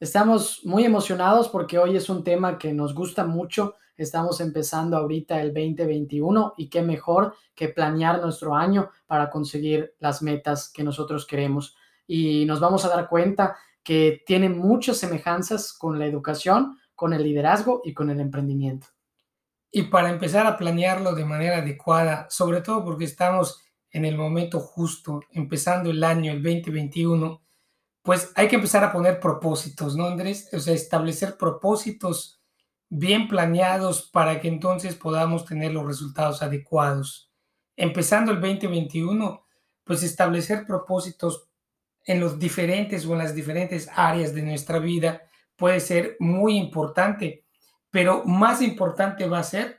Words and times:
Estamos 0.00 0.62
muy 0.64 0.86
emocionados 0.86 1.50
porque 1.50 1.78
hoy 1.78 1.94
es 1.94 2.08
un 2.08 2.24
tema 2.24 2.56
que 2.56 2.72
nos 2.72 2.94
gusta 2.94 3.26
mucho. 3.26 3.74
Estamos 3.98 4.40
empezando 4.40 4.96
ahorita 4.96 5.42
el 5.42 5.52
2021 5.52 6.54
y 6.56 6.70
qué 6.70 6.80
mejor 6.80 7.34
que 7.54 7.68
planear 7.68 8.18
nuestro 8.22 8.54
año 8.54 8.88
para 9.06 9.28
conseguir 9.28 9.94
las 9.98 10.22
metas 10.22 10.72
que 10.72 10.82
nosotros 10.82 11.26
queremos. 11.26 11.76
Y 12.06 12.46
nos 12.46 12.60
vamos 12.60 12.86
a 12.86 12.88
dar 12.88 13.10
cuenta 13.10 13.58
que 13.82 14.22
tiene 14.24 14.48
muchas 14.48 14.96
semejanzas 14.96 15.74
con 15.74 15.98
la 15.98 16.06
educación, 16.06 16.78
con 16.94 17.12
el 17.12 17.22
liderazgo 17.22 17.82
y 17.84 17.92
con 17.92 18.08
el 18.08 18.20
emprendimiento. 18.20 18.86
Y 19.70 19.82
para 19.82 20.08
empezar 20.08 20.46
a 20.46 20.56
planearlo 20.56 21.14
de 21.14 21.26
manera 21.26 21.58
adecuada, 21.58 22.26
sobre 22.30 22.62
todo 22.62 22.82
porque 22.86 23.04
estamos 23.04 23.60
en 23.90 24.06
el 24.06 24.16
momento 24.16 24.60
justo, 24.60 25.20
empezando 25.30 25.90
el 25.90 26.02
año, 26.02 26.32
el 26.32 26.42
2021, 26.42 27.42
pues 28.02 28.32
hay 28.34 28.48
que 28.48 28.56
empezar 28.56 28.82
a 28.84 28.92
poner 28.92 29.20
propósitos, 29.20 29.96
¿no, 29.96 30.06
Andrés? 30.06 30.48
O 30.52 30.58
sea, 30.58 30.74
establecer 30.74 31.36
propósitos 31.36 32.40
bien 32.88 33.28
planeados 33.28 34.10
para 34.10 34.40
que 34.40 34.48
entonces 34.48 34.96
podamos 34.96 35.44
tener 35.44 35.72
los 35.72 35.86
resultados 35.86 36.42
adecuados. 36.42 37.30
Empezando 37.76 38.32
el 38.32 38.40
2021, 38.40 39.46
pues 39.84 40.02
establecer 40.02 40.66
propósitos 40.66 41.48
en 42.04 42.20
los 42.20 42.38
diferentes 42.38 43.06
o 43.06 43.12
en 43.12 43.18
las 43.18 43.34
diferentes 43.34 43.88
áreas 43.94 44.34
de 44.34 44.42
nuestra 44.42 44.78
vida 44.78 45.22
puede 45.56 45.80
ser 45.80 46.16
muy 46.18 46.56
importante, 46.56 47.44
pero 47.90 48.24
más 48.24 48.62
importante 48.62 49.28
va 49.28 49.40
a 49.40 49.44
ser 49.44 49.78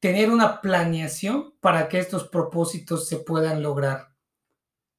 tener 0.00 0.30
una 0.30 0.60
planeación 0.60 1.54
para 1.60 1.88
que 1.88 1.98
estos 1.98 2.28
propósitos 2.28 3.06
se 3.06 3.18
puedan 3.18 3.62
lograr. 3.62 4.08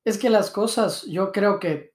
Es 0.06 0.18
que 0.18 0.30
las 0.30 0.50
cosas, 0.50 1.04
yo 1.04 1.32
creo 1.32 1.60
que 1.60 1.93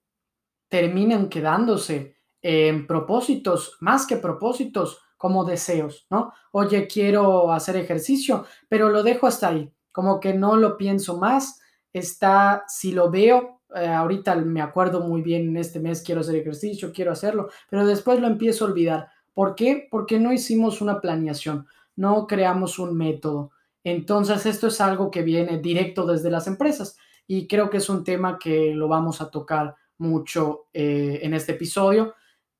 terminan 0.68 1.28
quedándose 1.28 2.16
en 2.42 2.86
propósitos, 2.86 3.76
más 3.80 4.06
que 4.06 4.16
propósitos, 4.16 5.00
como 5.18 5.44
deseos, 5.44 6.06
¿no? 6.10 6.32
Oye, 6.52 6.86
quiero 6.86 7.52
hacer 7.52 7.76
ejercicio, 7.76 8.46
pero 8.68 8.88
lo 8.88 9.02
dejo 9.02 9.26
hasta 9.26 9.48
ahí, 9.48 9.70
como 9.90 10.20
que 10.20 10.32
no 10.32 10.56
lo 10.56 10.76
pienso 10.76 11.18
más, 11.18 11.60
está, 11.92 12.64
si 12.68 12.92
lo 12.92 13.10
veo, 13.10 13.60
eh, 13.74 13.86
ahorita 13.86 14.36
me 14.36 14.62
acuerdo 14.62 15.00
muy 15.00 15.20
bien, 15.20 15.48
en 15.48 15.56
este 15.56 15.80
mes 15.80 16.02
quiero 16.02 16.20
hacer 16.20 16.36
ejercicio, 16.36 16.92
quiero 16.92 17.12
hacerlo, 17.12 17.50
pero 17.68 17.84
después 17.84 18.20
lo 18.20 18.28
empiezo 18.28 18.64
a 18.64 18.68
olvidar. 18.68 19.08
¿Por 19.34 19.54
qué? 19.54 19.88
Porque 19.90 20.18
no 20.18 20.32
hicimos 20.32 20.80
una 20.80 21.00
planeación, 21.00 21.66
no 21.96 22.26
creamos 22.26 22.78
un 22.78 22.96
método. 22.96 23.50
Entonces, 23.84 24.46
esto 24.46 24.68
es 24.68 24.80
algo 24.80 25.10
que 25.10 25.22
viene 25.22 25.58
directo 25.58 26.06
desde 26.06 26.30
las 26.30 26.46
empresas 26.46 26.96
y 27.26 27.46
creo 27.46 27.70
que 27.70 27.78
es 27.78 27.88
un 27.88 28.04
tema 28.04 28.38
que 28.38 28.72
lo 28.74 28.88
vamos 28.88 29.20
a 29.20 29.30
tocar 29.30 29.76
mucho 29.98 30.66
eh, 30.72 31.20
en 31.22 31.34
este 31.34 31.52
episodio. 31.52 32.14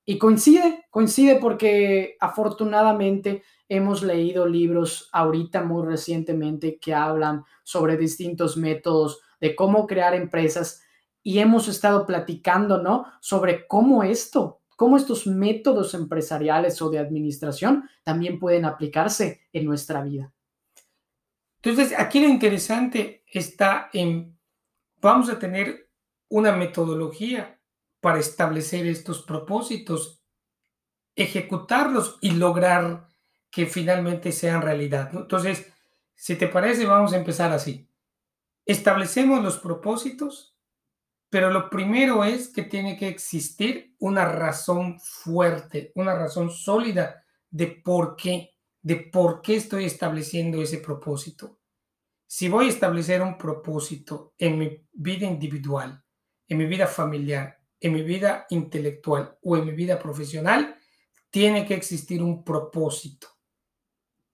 Y 0.05 0.19
coincide, 0.19 0.87
coincide 0.91 1.37
porque 1.37 2.17
afortunadamente 2.21 3.43
hemos 3.69 4.03
leído 4.03 4.47
libros 4.47 5.09
ahorita 5.13 5.63
muy 5.63 5.87
recientemente 5.87 6.79
que 6.79 6.95
hablan 6.95 7.45
sobre 7.63 7.97
distintos 7.97 8.57
métodos 8.57 9.21
de 9.41 9.55
cómo 9.55 9.87
crear 9.87 10.15
empresas 10.15 10.83
y 11.23 11.41
hemos 11.41 11.69
estado 11.69 12.07
platicando, 12.07 12.83
¿no? 12.83 13.07
Sobre 13.21 13.67
cómo 13.67 14.03
esto, 14.03 14.63
cómo 14.77 14.97
estos 14.97 15.27
métodos 15.27 15.93
empresariales 15.93 16.81
o 16.81 16.89
de 16.89 16.99
administración 16.99 17.89
también 18.03 18.39
pueden 18.39 18.65
aplicarse 18.65 19.43
en 19.53 19.67
nuestra 19.67 20.03
vida. 20.03 20.33
Entonces, 21.63 21.99
aquí 21.99 22.21
lo 22.21 22.29
interesante 22.29 23.25
está 23.31 23.91
en, 23.93 24.39
vamos 25.01 25.29
a 25.29 25.39
tener 25.39 25.88
una 26.29 26.53
metodología 26.53 27.61
para 28.01 28.19
establecer 28.19 28.87
estos 28.87 29.23
propósitos, 29.23 30.23
ejecutarlos 31.17 32.19
y 32.21 32.33
lograr 32.33 33.09
que 33.51 33.67
finalmente 33.67 34.33
sean 34.33 34.63
realidad. 34.63 35.11
Entonces, 35.13 35.73
si 36.15 36.37
te 36.37 36.49
parece, 36.49 36.87
vamos 36.87 37.13
a 37.13 37.17
empezar 37.17 37.53
así. 37.53 37.89
Establecemos 38.65 39.43
los 39.43 39.59
propósitos, 39.59 40.57
pero 41.31 41.51
lo 41.51 41.71
primero 41.71 42.25
es 42.25 42.49
que 42.49 42.63
tiene 42.63 42.97
que 42.97 43.09
existir 43.09 43.95
una 43.99 44.25
razón 44.27 44.99
fuerte, 45.01 45.93
una 45.95 46.15
razón 46.15 46.51
sólida 46.51 47.25
de 47.51 47.67
por 47.67 48.17
qué, 48.17 48.55
de 48.83 48.97
por 48.97 49.43
qué 49.43 49.57
estoy 49.57 49.85
estableciendo 49.85 50.63
ese 50.63 50.79
propósito. 50.79 51.59
Si 52.27 52.49
voy 52.49 52.67
a 52.67 52.71
establecer 52.71 53.23
un 53.23 53.39
propósito 53.39 54.35
en 54.39 54.59
mi 54.59 54.87
vida 54.93 55.27
individual, 55.27 56.05
en 56.49 56.59
mi 56.59 56.67
vida 56.67 56.87
familiar, 56.87 57.61
en 57.81 57.93
mi 57.93 58.03
vida 58.03 58.47
intelectual 58.51 59.39
o 59.43 59.57
en 59.57 59.67
mi 59.67 59.73
vida 59.73 59.99
profesional, 59.99 60.77
tiene 61.31 61.67
que 61.67 61.75
existir 61.75 62.23
un 62.23 62.43
propósito. 62.43 63.29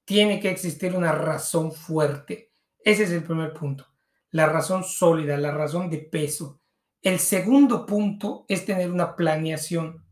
Tiene 0.04 0.38
que 0.38 0.50
existir 0.50 0.94
una 0.94 1.12
razón 1.12 1.72
fuerte. 1.72 2.52
Ese 2.78 3.04
es 3.04 3.10
el 3.10 3.24
primer 3.24 3.52
punto. 3.52 3.86
La 4.30 4.46
razón 4.46 4.84
sólida, 4.84 5.36
la 5.36 5.52
razón 5.52 5.90
de 5.90 5.98
peso. 5.98 6.60
El 7.02 7.18
segundo 7.18 7.84
punto 7.84 8.44
es 8.48 8.64
tener 8.64 8.90
una 8.90 9.16
planeación. 9.16 10.04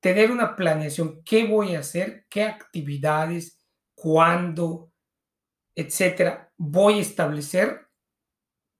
Tener 0.00 0.30
una 0.30 0.56
planeación. 0.56 1.22
¿Qué 1.24 1.46
voy 1.46 1.74
a 1.74 1.80
hacer? 1.80 2.26
¿Qué 2.28 2.44
actividades? 2.44 3.58
¿Cuándo? 3.94 4.92
Etcétera. 5.74 6.52
Voy 6.56 6.98
a 6.98 7.02
establecer 7.02 7.88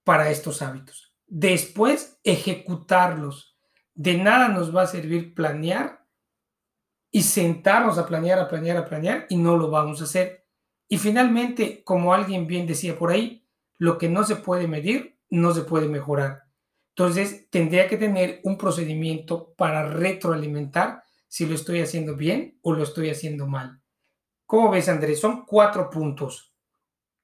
para 0.05 0.31
estos 0.31 0.63
hábitos 0.63 1.08
después 1.29 2.19
ejecutarlos. 2.25 3.57
De 3.95 4.17
nada 4.17 4.49
nos 4.49 4.75
va 4.75 4.83
a 4.83 4.87
servir 4.87 5.35
planear 5.35 6.05
y 7.11 7.23
sentarnos 7.23 7.99
a 7.99 8.07
planear, 8.07 8.39
a 8.39 8.49
planear, 8.49 8.77
a 8.77 8.85
planear 8.85 9.27
y 9.29 9.37
no 9.37 9.57
lo 9.57 9.71
vamos 9.71 10.01
a 10.01 10.05
hacer. 10.05 10.47
Y 10.89 10.99
finalmente, 10.99 11.83
como 11.85 12.15
alguien 12.15 12.47
bien 12.47 12.67
decía 12.67 12.99
por 12.99 13.11
ahí, 13.11 13.47
lo 13.77 13.99
que 13.99 14.09
no 14.09 14.25
se 14.25 14.37
puede 14.37 14.67
medir 14.67 15.19
no 15.31 15.53
se 15.53 15.63
puede 15.63 15.89
mejorar. 15.89 16.45
Entonces, 16.91 17.49
tendría 17.51 17.89
que 17.89 17.97
tener 17.97 18.41
un 18.43 18.57
procedimiento 18.59 19.55
para 19.55 19.89
retroalimentar 19.89 21.05
si 21.29 21.47
lo 21.47 21.55
estoy 21.55 21.81
haciendo 21.81 22.17
bien 22.17 22.59
o 22.63 22.73
lo 22.73 22.83
estoy 22.83 23.11
haciendo 23.11 23.47
mal. 23.47 23.81
¿Cómo 24.47 24.71
ves, 24.71 24.89
Andrés? 24.89 25.21
Son 25.21 25.45
cuatro 25.45 25.91
puntos. 25.91 26.55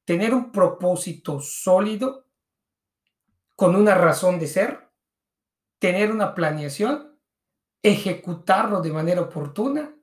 Tener 0.04 0.34
un 0.34 0.52
propósito 0.52 1.40
sólido 1.40 2.23
con 3.56 3.76
una 3.76 3.94
razón 3.94 4.38
de 4.38 4.46
ser, 4.46 4.90
tener 5.78 6.10
una 6.10 6.34
planeación, 6.34 7.18
ejecutarlo 7.82 8.80
de 8.80 8.92
manera 8.92 9.20
oportuna 9.20 9.94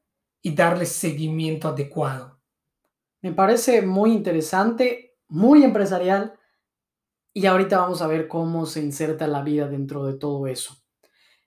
y 0.41 0.53
darle 0.55 0.85
seguimiento 0.85 1.67
adecuado. 1.67 2.39
Me 3.21 3.33
parece 3.33 3.81
muy 3.81 4.11
interesante, 4.11 5.17
muy 5.27 5.63
empresarial 5.63 6.33
y 7.33 7.45
ahorita 7.45 7.79
vamos 7.79 8.01
a 8.01 8.07
ver 8.07 8.27
cómo 8.27 8.65
se 8.65 8.81
inserta 8.81 9.27
la 9.27 9.41
vida 9.41 9.67
dentro 9.67 10.05
de 10.05 10.15
todo 10.17 10.47
eso. 10.47 10.75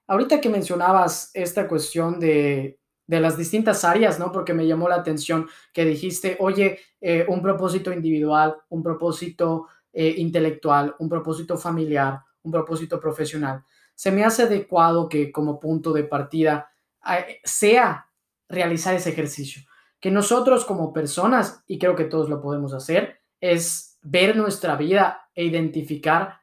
Ahorita 0.07 0.41
que 0.41 0.49
mencionabas 0.49 1.31
esta 1.35 1.67
cuestión 1.67 2.21
de, 2.21 2.79
las 3.07 3.37
distintas 3.37 3.85
áreas, 3.85 4.19
¿no? 4.19 4.33
Porque 4.33 4.55
me 4.55 4.67
llamó 4.67 4.89
la 4.89 4.97
atención 4.97 5.49
que 5.73 5.85
dijiste, 5.85 6.37
oye, 6.41 6.79
eh, 7.01 7.27
un 7.29 7.43
propósito 7.43 7.93
individual, 7.93 8.57
un 8.69 8.83
propósito 8.83 9.67
eh, 9.97 10.15
intelectual, 10.19 10.97
un 10.99 11.09
propósito 11.09 11.57
familiar, 11.57 12.21
un 12.43 12.51
propósito 12.51 12.99
profesional. 12.99 13.63
Se 13.95 14.11
me 14.11 14.25
hace 14.25 14.43
adecuado 14.43 15.09
que 15.09 15.31
como 15.31 15.61
punto 15.61 15.93
de 15.93 16.03
partida 16.03 16.73
eh, 17.09 17.41
sea 17.45 18.11
realizar 18.49 18.97
ese 18.97 19.11
ejercicio. 19.11 19.63
Que 20.01 20.11
nosotros 20.11 20.65
como 20.65 20.93
personas, 20.93 21.63
y 21.69 21.79
creo 21.79 21.95
que 21.95 22.07
todos 22.07 22.29
lo 22.29 22.41
podemos 22.41 22.75
hacer, 22.75 23.21
es 23.41 23.97
ver 24.03 24.37
nuestra 24.37 24.75
vida 24.75 25.29
e 25.33 25.45
identificar 25.45 26.41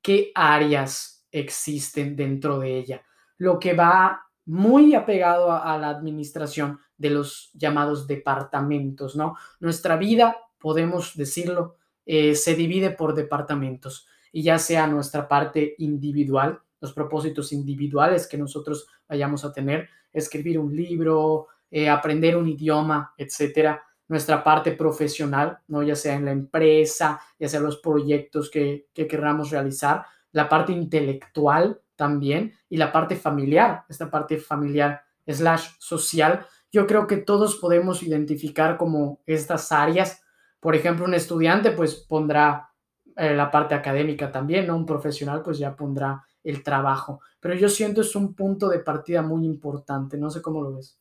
qué 0.00 0.32
áreas 0.34 1.26
existen 1.30 2.16
dentro 2.16 2.58
de 2.58 2.78
ella. 2.78 3.02
Lo 3.36 3.58
que 3.58 3.74
va 3.74 4.22
muy 4.46 4.94
apegado 4.94 5.52
a, 5.52 5.74
a 5.74 5.78
la 5.78 5.90
administración 5.90 6.80
de 6.96 7.10
los 7.10 7.50
llamados 7.52 8.06
departamentos, 8.06 9.14
¿no? 9.14 9.36
Nuestra 9.60 9.96
vida, 9.98 10.38
podemos 10.58 11.16
decirlo, 11.16 11.76
eh, 12.06 12.34
se 12.34 12.54
divide 12.54 12.90
por 12.90 13.14
departamentos 13.14 14.06
y 14.32 14.42
ya 14.42 14.58
sea 14.58 14.86
nuestra 14.86 15.28
parte 15.28 15.74
individual, 15.78 16.60
los 16.80 16.92
propósitos 16.92 17.52
individuales 17.52 18.26
que 18.26 18.36
nosotros 18.36 18.86
vayamos 19.08 19.44
a 19.44 19.52
tener, 19.52 19.88
escribir 20.12 20.58
un 20.58 20.74
libro, 20.74 21.48
eh, 21.70 21.88
aprender 21.88 22.36
un 22.36 22.48
idioma, 22.48 23.14
etcétera. 23.16 23.82
Nuestra 24.06 24.44
parte 24.44 24.72
profesional, 24.72 25.58
¿no? 25.68 25.82
ya 25.82 25.96
sea 25.96 26.14
en 26.14 26.26
la 26.26 26.32
empresa, 26.32 27.20
ya 27.38 27.48
sea 27.48 27.60
los 27.60 27.78
proyectos 27.78 28.50
que, 28.50 28.88
que 28.92 29.06
queramos 29.06 29.50
realizar, 29.50 30.04
la 30.32 30.48
parte 30.48 30.72
intelectual 30.72 31.80
también 31.96 32.52
y 32.68 32.76
la 32.76 32.92
parte 32.92 33.16
familiar, 33.16 33.84
esta 33.88 34.10
parte 34.10 34.36
familiar 34.38 35.02
slash 35.26 35.68
social. 35.78 36.46
Yo 36.72 36.86
creo 36.86 37.06
que 37.06 37.18
todos 37.18 37.56
podemos 37.56 38.02
identificar 38.02 38.76
como 38.76 39.22
estas 39.26 39.70
áreas. 39.72 40.22
Por 40.64 40.74
ejemplo, 40.74 41.04
un 41.04 41.12
estudiante 41.12 41.72
pues 41.72 41.94
pondrá 41.94 42.70
eh, 43.16 43.34
la 43.34 43.50
parte 43.50 43.74
académica 43.74 44.32
también, 44.32 44.66
¿no? 44.66 44.74
Un 44.74 44.86
profesional 44.86 45.42
pues 45.42 45.58
ya 45.58 45.76
pondrá 45.76 46.24
el 46.42 46.62
trabajo. 46.62 47.20
Pero 47.38 47.54
yo 47.54 47.68
siento 47.68 48.00
es 48.00 48.16
un 48.16 48.32
punto 48.32 48.70
de 48.70 48.78
partida 48.78 49.20
muy 49.20 49.44
importante, 49.44 50.16
no 50.16 50.30
sé 50.30 50.40
cómo 50.40 50.62
lo 50.62 50.76
ves. 50.76 50.98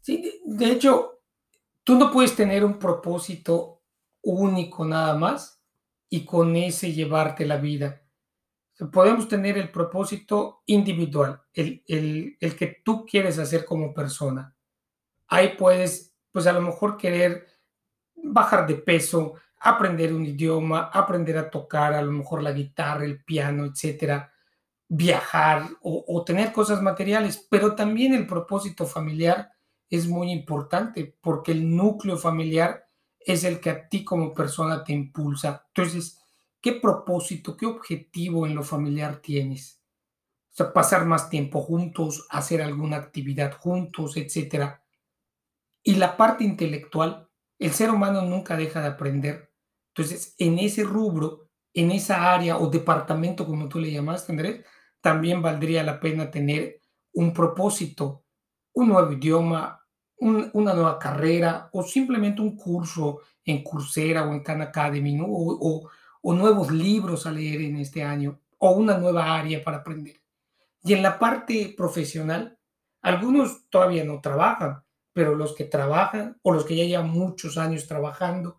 Sí, 0.00 0.42
de 0.44 0.66
hecho, 0.66 1.20
tú 1.84 1.96
no 1.96 2.10
puedes 2.10 2.34
tener 2.34 2.64
un 2.64 2.76
propósito 2.76 3.82
único 4.20 4.84
nada 4.84 5.16
más 5.16 5.62
y 6.08 6.24
con 6.24 6.56
ese 6.56 6.92
llevarte 6.92 7.46
la 7.46 7.58
vida. 7.58 8.02
Podemos 8.90 9.28
tener 9.28 9.56
el 9.58 9.70
propósito 9.70 10.64
individual, 10.66 11.40
el, 11.52 11.84
el, 11.86 12.36
el 12.40 12.56
que 12.56 12.82
tú 12.84 13.06
quieres 13.06 13.38
hacer 13.38 13.64
como 13.64 13.94
persona. 13.94 14.56
Ahí 15.28 15.54
puedes, 15.56 16.16
pues 16.32 16.48
a 16.48 16.52
lo 16.52 16.62
mejor 16.62 16.96
querer 16.96 17.53
bajar 18.24 18.66
de 18.66 18.74
peso, 18.74 19.34
aprender 19.60 20.12
un 20.12 20.26
idioma, 20.26 20.90
aprender 20.92 21.38
a 21.38 21.50
tocar 21.50 21.94
a 21.94 22.02
lo 22.02 22.12
mejor 22.12 22.42
la 22.42 22.52
guitarra, 22.52 23.04
el 23.04 23.22
piano, 23.24 23.64
etcétera, 23.64 24.32
viajar 24.88 25.68
o, 25.82 26.22
tener 26.24 26.52
cosas 26.52 26.82
materiales, 26.82 27.46
pero 27.50 27.74
también 27.74 28.14
el 28.14 28.26
propósito 28.26 28.86
familiar 28.86 29.50
es 29.88 30.06
muy 30.06 30.30
importante 30.30 31.16
porque 31.20 31.52
el 31.52 31.74
núcleo 31.74 32.16
familiar 32.16 32.86
es 33.20 33.44
el 33.44 33.60
que 33.60 33.70
a 33.70 33.88
ti 33.88 34.04
como 34.04 34.34
persona 34.34 34.84
te 34.84 34.92
impulsa. 34.92 35.64
Entonces, 35.68 36.20
¿qué 36.60 36.72
propósito, 36.72 37.56
qué 37.56 37.66
objetivo 37.66 38.46
en 38.46 38.54
lo 38.54 38.62
familiar 38.62 39.16
tienes? 39.16 39.80
O 40.52 40.56
sea, 40.56 40.72
pasar 40.72 41.06
más 41.06 41.30
tiempo 41.30 41.62
juntos, 41.62 42.26
hacer 42.30 42.62
alguna 42.62 42.96
actividad 42.98 43.56
juntos, 43.56 44.16
etcétera. 44.16 44.82
Y 45.82 45.96
la 45.96 46.16
parte 46.16 46.44
intelectual, 46.44 47.28
el 47.58 47.72
ser 47.72 47.90
humano 47.90 48.22
nunca 48.22 48.56
deja 48.56 48.80
de 48.80 48.88
aprender 48.88 49.54
entonces, 49.96 50.34
en 50.38 50.58
ese 50.58 50.82
rubro, 50.82 51.48
en 51.72 51.92
esa 51.92 52.34
área 52.34 52.58
o 52.58 52.68
departamento, 52.68 53.46
como 53.46 53.68
tú 53.68 53.78
le 53.78 53.92
llamaste, 53.92 54.32
Andrés, 54.32 54.66
también 55.00 55.40
valdría 55.40 55.84
la 55.84 56.00
pena 56.00 56.30
tener 56.30 56.80
un 57.12 57.32
propósito, 57.32 58.24
un 58.72 58.88
nuevo 58.88 59.12
idioma, 59.12 59.80
una 60.18 60.74
nueva 60.74 60.98
carrera 60.98 61.68
o 61.72 61.82
simplemente 61.84 62.42
un 62.42 62.56
curso 62.56 63.20
en 63.44 63.62
Coursera 63.62 64.26
o 64.26 64.32
en 64.32 64.42
Khan 64.42 64.62
Academy, 64.62 65.20
o, 65.22 65.88
o 66.22 66.34
nuevos 66.34 66.72
libros 66.72 67.26
a 67.26 67.32
leer 67.32 67.60
en 67.60 67.76
este 67.76 68.02
año 68.02 68.40
o 68.58 68.70
una 68.72 68.98
nueva 68.98 69.36
área 69.36 69.62
para 69.62 69.78
aprender. 69.78 70.20
Y 70.82 70.92
en 70.94 71.02
la 71.02 71.18
parte 71.18 71.72
profesional, 71.76 72.58
algunos 73.02 73.68
todavía 73.68 74.04
no 74.04 74.20
trabajan, 74.20 74.82
pero 75.14 75.34
los 75.34 75.54
que 75.54 75.64
trabajan 75.64 76.38
o 76.42 76.52
los 76.52 76.66
que 76.66 76.76
ya 76.76 76.84
llevan 76.84 77.08
muchos 77.08 77.56
años 77.56 77.86
trabajando, 77.86 78.58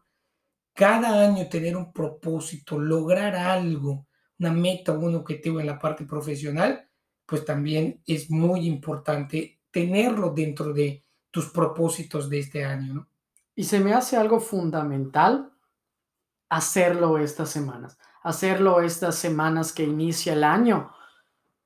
cada 0.73 1.23
año 1.23 1.47
tener 1.47 1.77
un 1.77 1.93
propósito, 1.93 2.79
lograr 2.79 3.35
algo, 3.35 4.07
una 4.39 4.51
meta 4.51 4.93
o 4.93 4.99
un 4.99 5.15
objetivo 5.15 5.59
en 5.59 5.67
la 5.67 5.77
parte 5.77 6.05
profesional, 6.05 6.89
pues 7.25 7.45
también 7.45 8.01
es 8.07 8.31
muy 8.31 8.65
importante 8.67 9.59
tenerlo 9.69 10.31
dentro 10.31 10.73
de 10.73 11.05
tus 11.29 11.47
propósitos 11.49 12.29
de 12.29 12.39
este 12.39 12.63
año. 12.63 13.07
Y 13.53 13.65
se 13.65 13.79
me 13.79 13.93
hace 13.93 14.15
algo 14.15 14.39
fundamental 14.39 15.51
hacerlo 16.49 17.17
estas 17.17 17.49
semanas, 17.49 17.97
hacerlo 18.23 18.81
estas 18.81 19.15
semanas 19.15 19.73
que 19.73 19.83
inicia 19.83 20.33
el 20.33 20.45
año, 20.45 20.91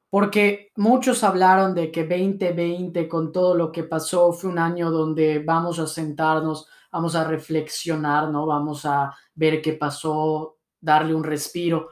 porque 0.09 0.71
muchos 0.75 1.23
hablaron 1.23 1.75
de 1.75 1.91
que 1.91 2.03
2020 2.03 3.07
con 3.07 3.31
todo 3.31 3.55
lo 3.55 3.71
que 3.71 3.83
pasó 3.83 4.33
fue 4.33 4.49
un 4.49 4.59
año 4.59 4.91
donde 4.91 5.39
vamos 5.39 5.79
a 5.79 5.87
sentarnos 5.87 6.67
vamos 6.91 7.15
a 7.15 7.23
reflexionar, 7.23 8.29
¿no? 8.29 8.45
Vamos 8.45 8.85
a 8.85 9.15
ver 9.35 9.61
qué 9.61 9.73
pasó, 9.73 10.57
darle 10.79 11.13
un 11.13 11.23
respiro. 11.23 11.89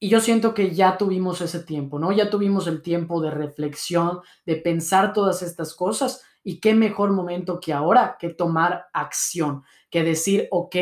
Y 0.00 0.08
yo 0.08 0.20
siento 0.20 0.54
que 0.54 0.74
ya 0.74 0.98
tuvimos 0.98 1.40
ese 1.40 1.60
tiempo, 1.60 1.98
¿no? 1.98 2.12
Ya 2.12 2.30
tuvimos 2.30 2.66
el 2.66 2.82
tiempo 2.82 3.20
de 3.20 3.30
reflexión, 3.30 4.20
de 4.44 4.56
pensar 4.56 5.12
todas 5.12 5.42
estas 5.42 5.74
cosas. 5.74 6.22
Y 6.42 6.60
qué 6.60 6.74
mejor 6.74 7.12
momento 7.12 7.58
que 7.58 7.72
ahora 7.72 8.16
que 8.18 8.28
tomar 8.28 8.86
acción, 8.92 9.62
que 9.90 10.02
decir, 10.02 10.48
ok, 10.50 10.76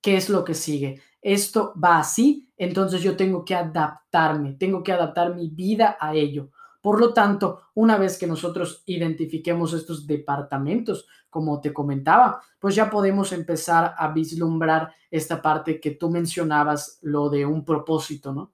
¿qué 0.00 0.16
es 0.16 0.28
lo 0.28 0.44
que 0.44 0.54
sigue? 0.54 1.00
Esto 1.28 1.74
va 1.82 1.98
así, 1.98 2.52
entonces 2.56 3.02
yo 3.02 3.16
tengo 3.16 3.44
que 3.44 3.56
adaptarme, 3.56 4.52
tengo 4.52 4.84
que 4.84 4.92
adaptar 4.92 5.34
mi 5.34 5.48
vida 5.48 5.96
a 5.98 6.14
ello. 6.14 6.50
Por 6.80 7.00
lo 7.00 7.12
tanto, 7.12 7.62
una 7.74 7.98
vez 7.98 8.16
que 8.16 8.28
nosotros 8.28 8.84
identifiquemos 8.86 9.72
estos 9.72 10.06
departamentos, 10.06 11.08
como 11.28 11.60
te 11.60 11.72
comentaba, 11.72 12.40
pues 12.60 12.76
ya 12.76 12.88
podemos 12.88 13.32
empezar 13.32 13.96
a 13.98 14.12
vislumbrar 14.12 14.94
esta 15.10 15.42
parte 15.42 15.80
que 15.80 15.90
tú 15.90 16.10
mencionabas, 16.10 17.00
lo 17.02 17.28
de 17.28 17.44
un 17.44 17.64
propósito, 17.64 18.32
¿no? 18.32 18.52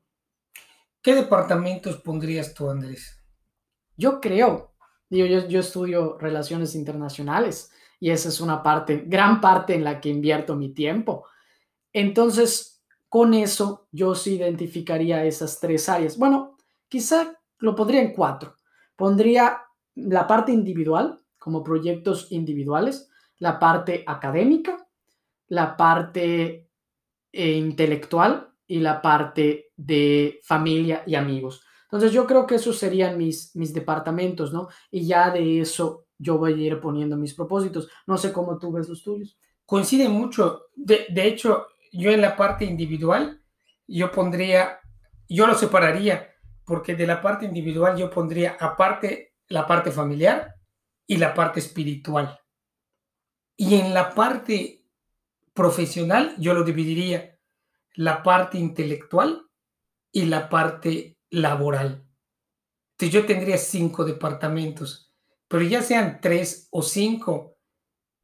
¿Qué 1.02 1.14
departamentos 1.14 1.98
pondrías 1.98 2.54
tú, 2.54 2.70
Andrés? 2.70 3.22
Yo 3.98 4.18
creo, 4.18 4.72
digo, 5.10 5.26
yo, 5.26 5.46
yo 5.46 5.60
estudio 5.60 6.16
relaciones 6.16 6.74
internacionales 6.74 7.70
y 8.00 8.08
esa 8.08 8.30
es 8.30 8.40
una 8.40 8.62
parte, 8.62 9.04
gran 9.06 9.42
parte 9.42 9.74
en 9.74 9.84
la 9.84 10.00
que 10.00 10.08
invierto 10.08 10.56
mi 10.56 10.72
tiempo. 10.72 11.26
Entonces, 11.92 12.82
con 13.08 13.34
eso 13.34 13.88
yo 13.92 14.14
sí 14.14 14.36
identificaría 14.36 15.24
esas 15.24 15.60
tres 15.60 15.88
áreas. 15.88 16.16
Bueno, 16.16 16.56
quizá 16.88 17.38
lo 17.58 17.74
pondría 17.74 18.00
en 18.00 18.12
cuatro. 18.12 18.56
Pondría 18.96 19.62
la 19.94 20.26
parte 20.26 20.52
individual, 20.52 21.20
como 21.38 21.62
proyectos 21.62 22.30
individuales, 22.30 23.10
la 23.38 23.58
parte 23.58 24.04
académica, 24.06 24.86
la 25.48 25.76
parte 25.76 26.70
eh, 27.32 27.52
intelectual 27.52 28.48
y 28.66 28.78
la 28.78 29.02
parte 29.02 29.72
de 29.76 30.40
familia 30.44 31.02
y 31.06 31.14
amigos. 31.14 31.62
Entonces 31.84 32.12
yo 32.12 32.26
creo 32.26 32.46
que 32.46 32.54
esos 32.54 32.78
serían 32.78 33.18
mis, 33.18 33.54
mis 33.54 33.74
departamentos, 33.74 34.52
¿no? 34.52 34.68
Y 34.90 35.06
ya 35.06 35.30
de 35.30 35.60
eso 35.60 36.06
yo 36.16 36.38
voy 36.38 36.54
a 36.54 36.66
ir 36.66 36.80
poniendo 36.80 37.16
mis 37.16 37.34
propósitos. 37.34 37.88
No 38.06 38.16
sé 38.16 38.32
cómo 38.32 38.58
tú 38.58 38.72
ves 38.72 38.88
los 38.88 39.02
tuyos. 39.02 39.36
Coincide 39.66 40.08
mucho. 40.08 40.68
De, 40.74 41.06
de 41.10 41.26
hecho, 41.26 41.66
yo 41.92 42.10
en 42.10 42.20
la 42.20 42.36
parte 42.36 42.64
individual, 42.64 43.42
yo 43.86 44.10
pondría, 44.10 44.80
yo 45.28 45.46
lo 45.46 45.54
separaría 45.54 46.32
porque 46.64 46.94
de 46.94 47.06
la 47.06 47.20
parte 47.20 47.44
individual 47.44 47.96
yo 47.96 48.10
pondría 48.10 48.56
aparte 48.58 49.34
la 49.48 49.66
parte 49.66 49.90
familiar 49.90 50.54
y 51.06 51.16
la 51.16 51.34
parte 51.34 51.60
espiritual. 51.60 52.40
Y 53.56 53.74
en 53.74 53.92
la 53.92 54.14
parte 54.14 54.86
profesional 55.52 56.34
yo 56.38 56.54
lo 56.54 56.64
dividiría 56.64 57.38
la 57.94 58.22
parte 58.22 58.58
intelectual 58.58 59.42
y 60.10 60.24
la 60.24 60.48
parte 60.48 61.18
laboral. 61.30 62.06
Entonces 62.92 63.12
yo 63.12 63.26
tendría 63.26 63.58
cinco 63.58 64.04
departamentos, 64.04 65.12
pero 65.48 65.62
ya 65.64 65.82
sean 65.82 66.20
tres 66.20 66.68
o 66.70 66.82
cinco, 66.82 67.58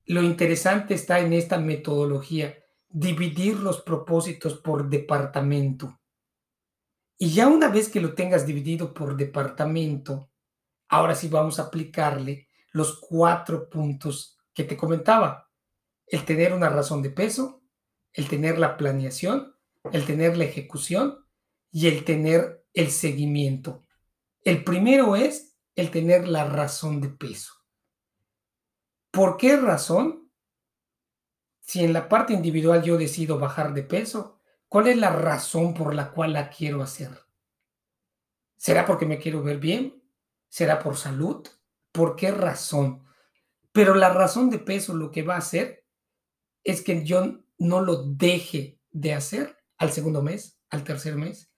lo 0.06 0.22
interesante 0.22 0.94
está 0.94 1.20
en 1.20 1.34
esta 1.34 1.58
metodología, 1.58 2.57
dividir 2.88 3.58
los 3.58 3.82
propósitos 3.82 4.54
por 4.54 4.88
departamento. 4.88 6.00
Y 7.18 7.30
ya 7.30 7.48
una 7.48 7.68
vez 7.68 7.88
que 7.88 8.00
lo 8.00 8.14
tengas 8.14 8.46
dividido 8.46 8.94
por 8.94 9.16
departamento, 9.16 10.30
ahora 10.88 11.14
sí 11.14 11.28
vamos 11.28 11.58
a 11.58 11.64
aplicarle 11.64 12.48
los 12.72 12.98
cuatro 13.00 13.68
puntos 13.68 14.38
que 14.54 14.64
te 14.64 14.76
comentaba. 14.76 15.50
El 16.06 16.24
tener 16.24 16.52
una 16.52 16.68
razón 16.68 17.02
de 17.02 17.10
peso, 17.10 17.62
el 18.12 18.28
tener 18.28 18.58
la 18.58 18.76
planeación, 18.76 19.54
el 19.92 20.06
tener 20.06 20.36
la 20.36 20.44
ejecución 20.44 21.26
y 21.70 21.88
el 21.88 22.04
tener 22.04 22.64
el 22.72 22.90
seguimiento. 22.90 23.82
El 24.42 24.64
primero 24.64 25.16
es 25.16 25.56
el 25.74 25.90
tener 25.90 26.28
la 26.28 26.44
razón 26.44 27.00
de 27.00 27.08
peso. 27.08 27.52
¿Por 29.10 29.36
qué 29.36 29.56
razón? 29.56 30.27
Si 31.68 31.84
en 31.84 31.92
la 31.92 32.08
parte 32.08 32.32
individual 32.32 32.82
yo 32.82 32.96
decido 32.96 33.38
bajar 33.38 33.74
de 33.74 33.84
peso, 33.84 34.38
¿Cuál 34.68 34.88
es 34.88 34.98
la 34.98 35.10
razón 35.10 35.72
por 35.72 35.94
la 35.94 36.10
cual 36.10 36.34
la 36.34 36.50
quiero 36.50 36.82
hacer? 36.82 37.10
¿Será 38.56 38.84
porque 38.84 39.06
me 39.06 39.18
quiero 39.18 39.42
ver 39.42 39.58
bien? 39.58 40.02
¿Será 40.48 40.78
por 40.78 40.96
salud? 40.96 41.46
¿Por 41.90 42.16
qué 42.16 42.30
razón? 42.30 43.06
Pero 43.72 43.94
la 43.94 44.10
razón 44.10 44.50
de 44.50 44.58
peso 44.58 44.94
lo 44.94 45.10
que 45.10 45.22
va 45.22 45.36
a 45.36 45.38
hacer 45.38 45.86
es 46.64 46.82
que 46.82 47.02
yo 47.04 47.40
no 47.56 47.80
lo 47.80 48.02
deje 48.02 48.78
de 48.90 49.14
hacer 49.14 49.56
al 49.78 49.90
segundo 49.90 50.22
mes, 50.22 50.60
al 50.68 50.84
tercer 50.84 51.16
mes, 51.16 51.50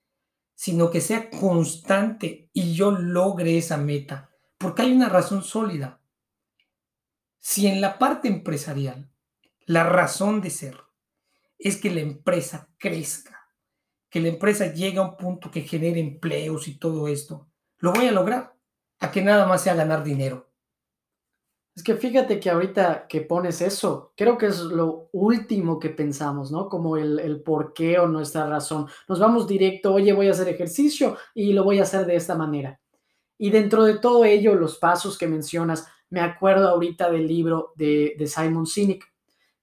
sino 0.55 0.91
que 0.91 1.01
sea 1.01 1.31
constante 1.31 2.49
y 2.53 2.75
yo 2.75 2.93
logre 2.93 3.59
esa 3.59 3.77
meta, 3.77 4.31
porque 4.57 4.83
hay 4.83 4.93
una 4.93 5.09
razón 5.09 5.43
sólida. 5.43 6.01
Si 7.39 7.67
en 7.67 7.81
la 7.81 7.99
parte 7.99 8.29
empresarial 8.29 9.10
la 9.71 9.85
razón 9.85 10.41
de 10.41 10.51
ser 10.51 10.79
es 11.57 11.77
que 11.77 11.93
la 11.93 12.01
empresa 12.01 12.69
crezca, 12.77 13.39
que 14.09 14.21
la 14.21 14.27
empresa 14.27 14.75
llegue 14.75 14.99
a 14.99 15.03
un 15.03 15.17
punto 15.17 15.49
que 15.49 15.61
genere 15.61 16.01
empleos 16.01 16.67
y 16.67 16.77
todo 16.77 17.07
esto, 17.07 17.47
lo 17.79 17.93
voy 17.93 18.09
a 18.09 18.13
lograr, 18.13 18.53
a 18.99 19.13
que 19.13 19.23
nada 19.23 19.47
más 19.47 19.63
sea 19.63 19.77
ganar 19.77 20.03
dinero. 20.03 20.51
Es 21.73 21.85
que 21.85 21.95
fíjate 21.95 22.41
que 22.41 22.51
ahorita 22.51 23.07
que 23.07 23.21
pones 23.21 23.61
eso, 23.61 24.13
creo 24.17 24.37
que 24.37 24.47
es 24.47 24.59
lo 24.59 25.09
último 25.13 25.79
que 25.79 25.91
pensamos, 25.91 26.51
¿no? 26.51 26.69
Como 26.69 26.97
el, 26.97 27.21
el 27.21 27.41
por 27.41 27.73
qué 27.73 27.97
o 28.01 28.09
nuestra 28.09 28.49
razón. 28.49 28.89
Nos 29.07 29.21
vamos 29.21 29.47
directo, 29.47 29.95
oye, 29.95 30.13
voy 30.13 30.27
a 30.27 30.33
hacer 30.33 30.49
ejercicio 30.49 31.17
y 31.33 31.53
lo 31.53 31.63
voy 31.63 31.79
a 31.79 31.85
hacer 31.85 32.07
de 32.07 32.17
esta 32.17 32.35
manera. 32.35 32.81
Y 33.39 33.51
dentro 33.51 33.85
de 33.85 34.01
todo 34.01 34.25
ello, 34.25 34.57
los 34.57 34.79
pasos 34.79 35.17
que 35.17 35.29
mencionas, 35.29 35.87
me 36.09 36.21
acuerdo 36.21 36.69
ahorita 36.69 37.09
del 37.09 37.29
libro 37.29 37.73
de, 37.77 38.17
de 38.19 38.27
Simon 38.27 38.67
Sinek, 38.67 39.10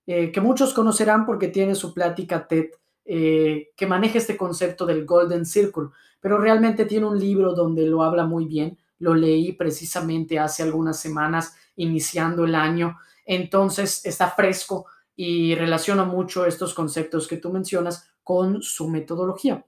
eh, 0.08 0.32
que 0.32 0.40
muchos 0.40 0.74
conocerán 0.74 1.26
porque 1.26 1.50
tiene 1.50 1.76
su 1.76 1.94
plática 1.94 2.48
TED 2.48 2.68
eh, 3.04 3.72
que 3.76 3.86
maneja 3.86 4.18
este 4.18 4.38
concepto 4.38 4.86
del 4.86 5.06
Golden 5.06 5.46
Circle, 5.46 5.90
pero 6.20 6.38
realmente 6.38 6.86
tiene 6.86 7.06
un 7.06 7.20
libro 7.20 7.54
donde 7.54 7.86
lo 7.86 8.04
habla 8.04 8.26
muy 8.26 8.46
bien. 8.46 8.78
Lo 9.00 9.14
leí 9.14 9.52
precisamente 9.52 10.40
hace 10.40 10.64
algunas 10.64 11.00
semanas, 11.00 11.56
iniciando 11.76 12.46
el 12.46 12.56
año, 12.56 12.98
entonces 13.26 14.06
está 14.06 14.30
fresco 14.30 14.88
y 15.16 15.56
relaciona 15.56 16.06
mucho 16.06 16.46
estos 16.46 16.74
conceptos 16.74 17.28
que 17.28 17.38
tú 17.38 17.52
mencionas 17.52 18.10
con 18.24 18.62
su 18.62 18.90
metodología. 18.90 19.66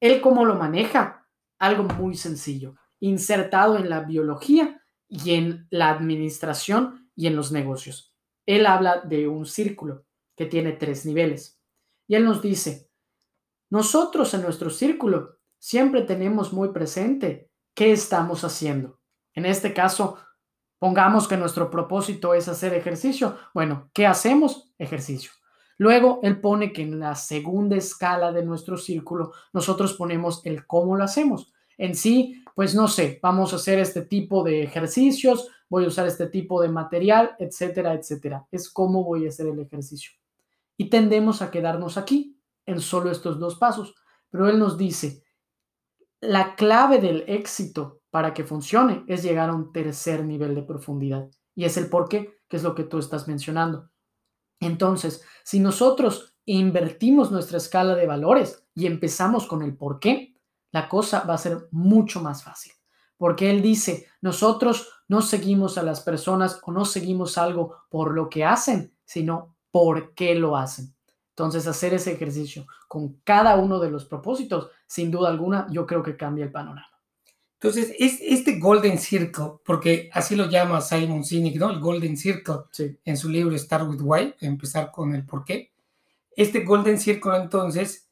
Él 0.00 0.20
cómo 0.20 0.44
lo 0.44 0.54
maneja, 0.54 1.26
algo 1.58 1.84
muy 1.84 2.14
sencillo, 2.14 2.76
insertado 3.00 3.76
en 3.76 3.88
la 3.88 4.00
biología 4.00 4.82
y 5.08 5.34
en 5.34 5.66
la 5.70 5.90
administración 5.90 7.10
y 7.16 7.26
en 7.26 7.36
los 7.36 7.52
negocios. 7.52 8.07
Él 8.48 8.64
habla 8.64 9.02
de 9.02 9.28
un 9.28 9.44
círculo 9.44 10.06
que 10.34 10.46
tiene 10.46 10.72
tres 10.72 11.04
niveles. 11.04 11.60
Y 12.06 12.14
él 12.14 12.24
nos 12.24 12.40
dice, 12.40 12.88
nosotros 13.68 14.32
en 14.32 14.40
nuestro 14.40 14.70
círculo 14.70 15.36
siempre 15.58 16.00
tenemos 16.00 16.50
muy 16.54 16.70
presente 16.70 17.50
qué 17.74 17.92
estamos 17.92 18.44
haciendo. 18.44 19.00
En 19.34 19.44
este 19.44 19.74
caso, 19.74 20.16
pongamos 20.78 21.28
que 21.28 21.36
nuestro 21.36 21.70
propósito 21.70 22.32
es 22.32 22.48
hacer 22.48 22.72
ejercicio. 22.72 23.36
Bueno, 23.52 23.90
¿qué 23.92 24.06
hacemos? 24.06 24.72
Ejercicio. 24.78 25.30
Luego, 25.76 26.20
él 26.22 26.40
pone 26.40 26.72
que 26.72 26.80
en 26.80 26.98
la 26.98 27.16
segunda 27.16 27.76
escala 27.76 28.32
de 28.32 28.46
nuestro 28.46 28.78
círculo, 28.78 29.34
nosotros 29.52 29.92
ponemos 29.92 30.40
el 30.46 30.66
cómo 30.66 30.96
lo 30.96 31.04
hacemos. 31.04 31.52
En 31.76 31.94
sí, 31.94 32.42
pues 32.54 32.74
no 32.74 32.88
sé, 32.88 33.18
vamos 33.22 33.52
a 33.52 33.56
hacer 33.56 33.78
este 33.78 34.00
tipo 34.00 34.42
de 34.42 34.62
ejercicios, 34.62 35.50
voy 35.68 35.84
a 35.84 35.88
usar 35.88 36.06
este 36.06 36.26
tipo 36.26 36.60
de 36.62 36.68
material, 36.68 37.36
etcétera, 37.38 37.94
etcétera. 37.94 38.46
Es 38.50 38.70
cómo 38.70 39.04
voy 39.04 39.26
a 39.26 39.28
hacer 39.28 39.46
el 39.46 39.60
ejercicio. 39.60 40.12
Y 40.76 40.88
tendemos 40.90 41.42
a 41.42 41.50
quedarnos 41.50 41.98
aquí 41.98 42.40
en 42.66 42.80
solo 42.80 43.10
estos 43.10 43.38
dos 43.38 43.56
pasos. 43.56 43.94
Pero 44.30 44.48
él 44.48 44.58
nos 44.58 44.78
dice, 44.78 45.24
la 46.20 46.54
clave 46.54 47.00
del 47.00 47.24
éxito 47.26 48.02
para 48.10 48.34
que 48.34 48.44
funcione 48.44 49.04
es 49.06 49.22
llegar 49.22 49.50
a 49.50 49.54
un 49.54 49.72
tercer 49.72 50.24
nivel 50.24 50.54
de 50.54 50.62
profundidad. 50.62 51.28
Y 51.54 51.64
es 51.64 51.76
el 51.76 51.88
por 51.88 52.08
qué, 52.08 52.40
que 52.48 52.56
es 52.56 52.62
lo 52.62 52.74
que 52.74 52.84
tú 52.84 52.98
estás 52.98 53.28
mencionando. 53.28 53.90
Entonces, 54.60 55.22
si 55.44 55.60
nosotros 55.60 56.36
invertimos 56.44 57.30
nuestra 57.30 57.58
escala 57.58 57.94
de 57.94 58.06
valores 58.06 58.64
y 58.74 58.86
empezamos 58.86 59.46
con 59.46 59.62
el 59.62 59.76
por 59.76 60.00
qué, 60.00 60.34
la 60.72 60.88
cosa 60.88 61.24
va 61.24 61.34
a 61.34 61.38
ser 61.38 61.68
mucho 61.70 62.20
más 62.20 62.42
fácil. 62.42 62.72
Porque 63.16 63.50
él 63.50 63.62
dice, 63.62 64.06
nosotros 64.20 64.97
no 65.08 65.22
seguimos 65.22 65.78
a 65.78 65.82
las 65.82 66.00
personas 66.00 66.60
o 66.62 66.70
no 66.70 66.84
seguimos 66.84 67.38
algo 67.38 67.76
por 67.88 68.14
lo 68.14 68.28
que 68.28 68.44
hacen, 68.44 68.94
sino 69.04 69.56
por 69.70 70.14
qué 70.14 70.34
lo 70.34 70.56
hacen. 70.56 70.94
Entonces, 71.30 71.66
hacer 71.66 71.94
ese 71.94 72.12
ejercicio 72.12 72.66
con 72.88 73.20
cada 73.24 73.56
uno 73.56 73.78
de 73.78 73.90
los 73.90 74.04
propósitos, 74.04 74.70
sin 74.86 75.10
duda 75.10 75.28
alguna, 75.28 75.66
yo 75.70 75.86
creo 75.86 76.02
que 76.02 76.16
cambia 76.16 76.44
el 76.44 76.52
panorama. 76.52 76.88
Entonces, 77.54 77.94
es 77.98 78.20
este 78.20 78.58
Golden 78.58 78.98
Circle, 78.98 79.52
porque 79.64 80.10
así 80.12 80.36
lo 80.36 80.48
llama 80.48 80.80
Simon 80.80 81.24
Sinek, 81.24 81.56
¿no? 81.56 81.70
El 81.70 81.80
Golden 81.80 82.16
Circle, 82.16 82.64
en 83.04 83.16
su 83.16 83.28
libro 83.28 83.56
Start 83.56 83.88
with 83.88 84.00
Why, 84.00 84.34
empezar 84.40 84.90
con 84.90 85.14
el 85.14 85.24
por 85.24 85.44
qué. 85.44 85.72
Este 86.36 86.64
Golden 86.64 86.98
Circle, 86.98 87.36
entonces, 87.36 88.08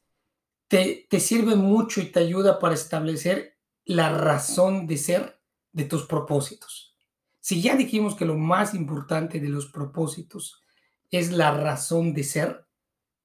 te, 0.67 1.05
te 1.09 1.19
sirve 1.19 1.55
mucho 1.55 2.01
y 2.01 2.05
te 2.05 2.19
ayuda 2.19 2.59
para 2.59 2.73
establecer 2.73 3.57
la 3.85 4.09
razón 4.09 4.87
de 4.87 4.97
ser 4.97 5.36
de 5.71 5.85
tus 5.85 6.05
propósitos. 6.05 6.95
Si 7.39 7.61
ya 7.61 7.75
dijimos 7.75 8.15
que 8.15 8.25
lo 8.25 8.37
más 8.37 8.73
importante 8.73 9.39
de 9.39 9.49
los 9.49 9.67
propósitos 9.67 10.61
es 11.09 11.31
la 11.31 11.51
razón 11.51 12.13
de 12.13 12.23
ser, 12.23 12.67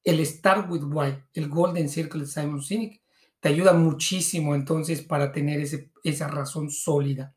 el 0.05 0.25
Start 0.25 0.71
with 0.71 0.85
Why, 0.85 1.25
el 1.35 1.49
Golden 1.49 1.89
Circle 1.89 2.21
de 2.21 2.27
Simon 2.27 2.63
Sinek, 2.63 3.03
te 3.41 3.49
ayuda 3.49 3.73
muchísimo 3.73 4.55
entonces 4.55 5.03
para 5.03 5.33
tener 5.33 5.61
ese, 5.61 5.91
esa 6.05 6.29
razón 6.29 6.71
sólida. 6.71 7.35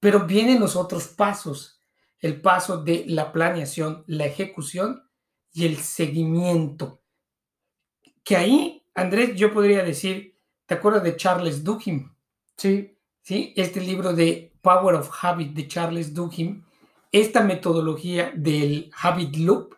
Pero 0.00 0.26
vienen 0.26 0.60
los 0.60 0.76
otros 0.76 1.08
pasos, 1.08 1.80
el 2.18 2.40
paso 2.40 2.82
de 2.82 3.04
la 3.08 3.32
planeación, 3.32 4.04
la 4.06 4.26
ejecución 4.26 5.08
y 5.52 5.64
el 5.66 5.78
seguimiento. 5.78 7.02
Que 8.22 8.36
ahí, 8.36 8.86
Andrés, 8.94 9.34
yo 9.36 9.52
podría 9.52 9.82
decir, 9.82 10.38
¿te 10.66 10.74
acuerdas 10.74 11.02
de 11.02 11.16
Charles 11.16 11.64
Duhigg? 11.64 12.10
Sí. 12.56 12.98
Sí, 13.22 13.52
este 13.54 13.80
libro 13.80 14.14
de 14.14 14.52
Power 14.62 14.96
of 14.96 15.08
Habit 15.22 15.54
de 15.54 15.68
Charles 15.68 16.12
Duhigg, 16.12 16.60
esta 17.12 17.40
metodología 17.44 18.32
del 18.34 18.90
Habit 19.00 19.36
Loop 19.36 19.76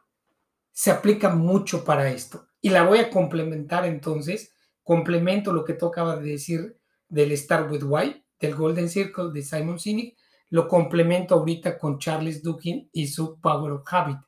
se 0.73 0.91
aplica 0.91 1.29
mucho 1.29 1.85
para 1.85 2.09
esto. 2.09 2.47
Y 2.63 2.71
la 2.71 2.85
voy 2.85 3.01
a 3.01 3.11
complementar 3.11 3.85
entonces 3.85 4.55
complemento 4.83 5.53
lo 5.53 5.63
que 5.63 5.75
tú 5.75 5.87
acabas 5.87 6.23
de 6.23 6.31
decir 6.31 6.79
del 7.07 7.37
Start 7.37 7.71
with 7.71 7.83
Why, 7.83 8.25
del 8.41 8.55
Golden 8.55 8.89
Circle 8.89 9.31
de 9.35 9.43
Simon 9.43 9.79
Sinek, 9.79 10.17
lo 10.49 10.67
complemento 10.67 11.35
ahorita 11.35 11.79
con 11.79 11.99
Charles 11.99 12.43
Dukin 12.43 12.89
y 12.95 13.09
su 13.09 13.39
Power 13.41 13.73
of 13.73 13.85
Habit, 13.93 14.21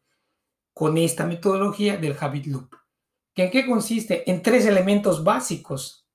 con 0.75 0.99
esta 0.99 1.25
metodología 1.25 1.97
del 1.97 2.17
Habit 2.21 2.47
Loop. 2.49 2.75
¿En 3.35 3.51
qué 3.51 3.65
consiste? 3.65 4.31
En 4.31 4.43
tres 4.43 4.67
elementos 4.67 5.25
básicos. 5.25 6.06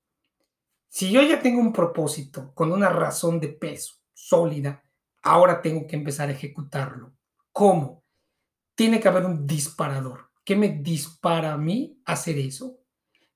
Si 0.94 1.10
yo 1.10 1.22
ya 1.22 1.42
tengo 1.42 1.62
un 1.62 1.72
propósito 1.72 2.54
con 2.54 2.74
una 2.74 2.90
razón 2.90 3.40
de 3.40 3.48
peso 3.48 3.96
sólida, 4.14 4.84
ahora 5.24 5.62
tengo 5.62 5.88
que 5.88 5.96
empezar 5.96 6.28
a 6.28 6.34
ejecutarlo. 6.34 7.14
¿Cómo? 7.54 8.04
Tiene 8.76 9.00
que 9.00 9.08
haber 9.08 9.26
un 9.26 9.48
disparador. 9.48 10.32
¿Qué 10.44 10.58
me 10.58 10.68
dispara 10.68 11.54
a 11.54 11.58
mí 11.58 12.02
hacer 12.04 12.38
eso? 12.38 12.82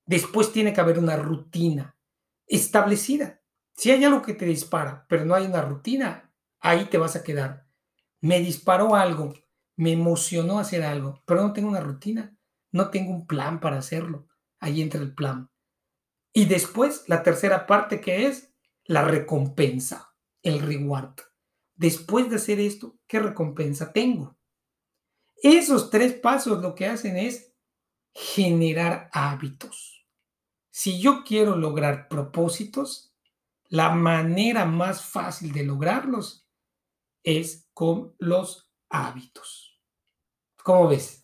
Después 0.04 0.52
tiene 0.52 0.74
que 0.74 0.82
haber 0.82 0.98
una 0.98 1.16
rutina 1.16 1.96
establecida. 2.46 3.40
Si 3.74 3.90
hay 3.90 4.04
algo 4.04 4.20
que 4.20 4.34
te 4.34 4.44
dispara, 4.44 5.06
pero 5.08 5.24
no 5.24 5.34
hay 5.34 5.46
una 5.46 5.62
rutina, 5.62 6.30
ahí 6.60 6.84
te 6.90 6.98
vas 6.98 7.16
a 7.16 7.22
quedar. 7.22 7.66
Me 8.20 8.38
disparó 8.40 8.96
algo, 8.96 9.32
me 9.76 9.92
emocionó 9.92 10.58
hacer 10.58 10.84
algo, 10.84 11.22
pero 11.24 11.40
no 11.40 11.54
tengo 11.54 11.70
una 11.70 11.80
rutina, 11.80 12.36
no 12.70 12.90
tengo 12.90 13.12
un 13.12 13.26
plan 13.26 13.60
para 13.60 13.78
hacerlo. 13.78 14.26
Ahí 14.60 14.82
entra 14.82 15.00
el 15.00 15.14
plan. 15.14 15.50
Y 16.36 16.44
después, 16.44 17.04
la 17.06 17.22
tercera 17.22 17.66
parte 17.66 17.98
que 17.98 18.26
es 18.26 18.52
la 18.84 19.02
recompensa, 19.02 20.14
el 20.42 20.60
reward. 20.60 21.14
Después 21.74 22.28
de 22.28 22.36
hacer 22.36 22.60
esto, 22.60 22.98
¿qué 23.06 23.20
recompensa 23.20 23.90
tengo? 23.90 24.36
Esos 25.42 25.88
tres 25.88 26.12
pasos 26.12 26.60
lo 26.60 26.74
que 26.74 26.88
hacen 26.88 27.16
es 27.16 27.54
generar 28.12 29.08
hábitos. 29.14 30.06
Si 30.70 31.00
yo 31.00 31.24
quiero 31.24 31.56
lograr 31.56 32.06
propósitos, 32.06 33.14
la 33.68 33.94
manera 33.94 34.66
más 34.66 35.06
fácil 35.06 35.52
de 35.52 35.64
lograrlos 35.64 36.46
es 37.22 37.66
con 37.72 38.14
los 38.18 38.70
hábitos. 38.90 39.80
¿Cómo 40.62 40.88
ves? 40.88 41.22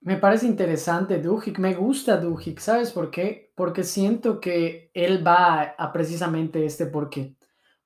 Me 0.00 0.16
parece 0.16 0.46
interesante 0.46 1.20
Duhigg, 1.20 1.58
me 1.58 1.74
gusta 1.74 2.18
Duhigg, 2.18 2.60
¿sabes 2.60 2.92
por 2.92 3.10
qué? 3.10 3.52
Porque 3.56 3.82
siento 3.82 4.40
que 4.40 4.90
él 4.94 5.26
va 5.26 5.74
a, 5.76 5.92
precisamente 5.92 6.64
este 6.64 6.86
porqué. 6.86 7.36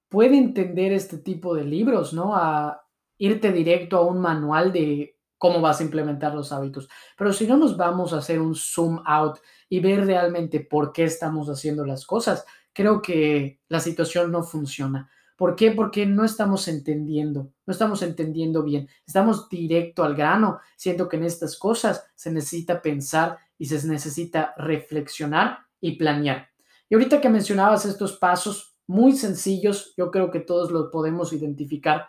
Puede 0.09 0.37
entender 0.37 0.93
este 0.93 1.19
tipo 1.19 1.55
de 1.55 1.65
libros, 1.65 2.13
¿no? 2.13 2.37
A 2.37 2.87
irte 3.17 3.51
directo 3.51 3.97
a 3.97 4.07
un 4.07 4.21
manual 4.21 4.73
de 4.73 5.17
cómo 5.39 5.61
vas 5.61 5.81
a 5.81 5.85
implementar 5.85 6.35
los 6.35 6.53
hábitos. 6.53 6.89
Pero 7.17 7.33
si 7.33 7.47
no 7.47 7.57
nos 7.57 7.77
vamos 7.77 8.13
a 8.13 8.19
hacer 8.19 8.41
un 8.41 8.55
zoom 8.55 9.01
out 9.07 9.39
y 9.69 9.81
ver 9.81 10.05
realmente 10.05 10.61
por 10.61 10.93
qué 10.93 11.05
estamos 11.05 11.49
haciendo 11.49 11.87
las 11.87 12.05
cosas, 12.05 12.45
creo 12.75 13.01
que 13.01 13.61
la 13.69 13.81
situación 13.81 14.31
no 14.31 14.43
funciona. 14.43 15.11
¿Por 15.37 15.57
qué? 15.57 15.73
Porque 15.73 16.07
no 16.07 16.25
estamos 16.25 16.69
entendiendo, 16.69 17.53
no 17.67 17.73
estamos 17.73 18.03
entendiendo 18.03 18.63
bien, 18.63 18.89
estamos 19.07 19.49
directo 19.49 20.05
al 20.05 20.15
grano, 20.15 20.61
siento 20.77 21.09
que 21.09 21.17
en 21.17 21.25
estas 21.25 21.59
cosas 21.59 22.05
se 22.15 22.31
necesita 22.31 22.81
pensar 22.83 23.39
y 23.59 23.67
se 23.67 23.87
necesita 23.89 24.55
reflexionar 24.57 25.59
y 25.81 25.97
planear. 25.97 26.49
Y 26.89 26.95
ahorita 26.95 27.21
que 27.21 27.29
mencionabas 27.29 27.87
estos 27.87 28.19
pasos 28.19 28.77
muy 28.87 29.13
sencillos, 29.13 29.95
yo 29.97 30.11
creo 30.11 30.31
que 30.31 30.41
todos 30.41 30.71
los 30.71 30.91
podemos 30.91 31.33
identificar 31.33 32.09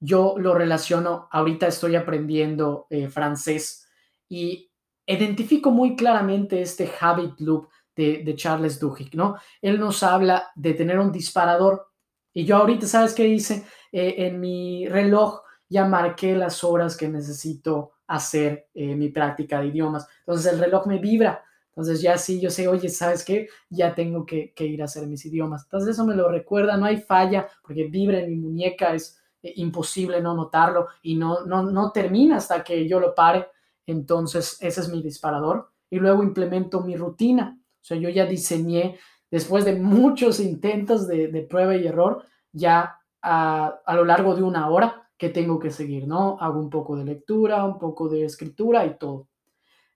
yo 0.00 0.34
lo 0.38 0.54
relaciono, 0.54 1.28
ahorita 1.30 1.66
estoy 1.68 1.96
aprendiendo 1.96 2.86
eh, 2.90 3.08
francés 3.08 3.88
y 4.28 4.70
identifico 5.06 5.70
muy 5.70 5.96
claramente 5.96 6.60
este 6.60 6.90
habit 7.00 7.40
loop 7.40 7.68
de, 7.94 8.34
Charles 8.36 8.78
Duhigg, 8.78 9.14
¿no? 9.14 9.36
Él 9.62 9.80
nos 9.80 10.02
habla 10.02 10.50
de 10.54 10.74
tener 10.74 10.98
un 10.98 11.10
disparador 11.10 11.86
y 12.36 12.44
yo 12.44 12.56
ahorita, 12.58 12.86
¿sabes 12.86 13.14
qué 13.14 13.26
hice? 13.26 13.64
Eh, 13.90 14.26
en 14.26 14.38
mi 14.38 14.86
reloj 14.86 15.40
ya 15.70 15.86
marqué 15.86 16.36
las 16.36 16.62
horas 16.64 16.94
que 16.94 17.08
necesito 17.08 17.92
hacer 18.06 18.68
eh, 18.74 18.94
mi 18.94 19.08
práctica 19.08 19.58
de 19.58 19.68
idiomas. 19.68 20.06
Entonces 20.18 20.52
el 20.52 20.58
reloj 20.58 20.86
me 20.86 20.98
vibra. 20.98 21.42
Entonces 21.70 22.02
ya 22.02 22.18
sí, 22.18 22.38
yo 22.38 22.50
sé, 22.50 22.68
oye, 22.68 22.90
¿sabes 22.90 23.24
qué? 23.24 23.48
Ya 23.70 23.94
tengo 23.94 24.26
que, 24.26 24.52
ir 24.54 24.82
a 24.82 24.84
hacer 24.84 25.06
mis 25.06 25.24
idiomas. 25.24 25.62
Entonces 25.62 25.94
eso 25.94 26.04
me 26.04 26.14
lo 26.14 26.28
recuerda, 26.28 26.76
no 26.76 26.84
hay 26.84 26.98
falla, 26.98 27.48
porque 27.62 27.84
vibra 27.84 28.18
en 28.18 28.28
mi 28.28 28.36
muñeca, 28.36 28.92
es 28.92 29.18
eh, 29.42 29.54
imposible 29.56 30.20
no 30.20 30.34
notarlo 30.34 30.88
y 31.00 31.14
no, 31.14 31.46
no, 31.46 31.62
no 31.62 31.90
termina 31.90 32.36
hasta 32.36 32.62
que 32.62 32.86
yo 32.86 33.00
lo 33.00 33.14
pare. 33.14 33.46
Entonces 33.86 34.58
ese 34.60 34.82
es 34.82 34.90
mi 34.90 35.02
disparador. 35.02 35.70
Y 35.88 35.98
luego 36.00 36.22
implemento 36.22 36.82
mi 36.82 36.96
rutina. 36.96 37.58
O 37.80 37.84
sea, 37.86 37.96
yo 37.96 38.10
ya 38.10 38.26
diseñé, 38.26 38.98
después 39.36 39.66
de 39.66 39.74
muchos 39.74 40.40
intentos 40.40 41.06
de, 41.06 41.46
prueba 41.46 41.76
y 41.76 41.86
error, 41.86 42.24
ya 42.52 42.98
a, 43.20 43.80
a 43.84 43.94
lo 43.94 44.06
largo 44.06 44.34
de 44.34 44.42
una 44.42 44.70
hora, 44.70 45.10
que 45.18 45.28
tengo 45.28 45.58
que 45.58 45.70
seguir, 45.70 46.08
¿no? 46.08 46.38
Hago 46.40 46.58
un 46.58 46.70
poco 46.70 46.96
de 46.96 47.04
lectura, 47.04 47.62
un 47.64 47.78
poco 47.78 48.08
de 48.08 48.24
escritura 48.24 48.86
y 48.86 48.96
todo. 48.96 49.28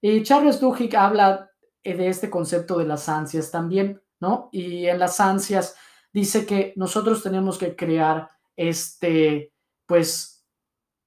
Y 0.03 0.23
Charles 0.23 0.61
Duhigg 0.61 0.95
habla 0.95 1.51
eh, 1.83 1.97
de 1.97 2.09
este 2.09 2.29
concepto 2.29 2.77
de 2.77 2.85
las 2.85 3.09
ansias 3.09 3.51
también, 3.51 4.03
¿no? 4.21 4.51
Y 4.53 4.85
en 4.87 4.99
las 4.99 5.21
ansias 5.21 5.75
dice 6.13 6.45
que 6.45 6.75
nosotros 6.77 7.23
tenemos 7.23 7.57
que 7.57 7.75
crear 7.75 8.29
este, 8.57 9.55
pues, 9.87 10.45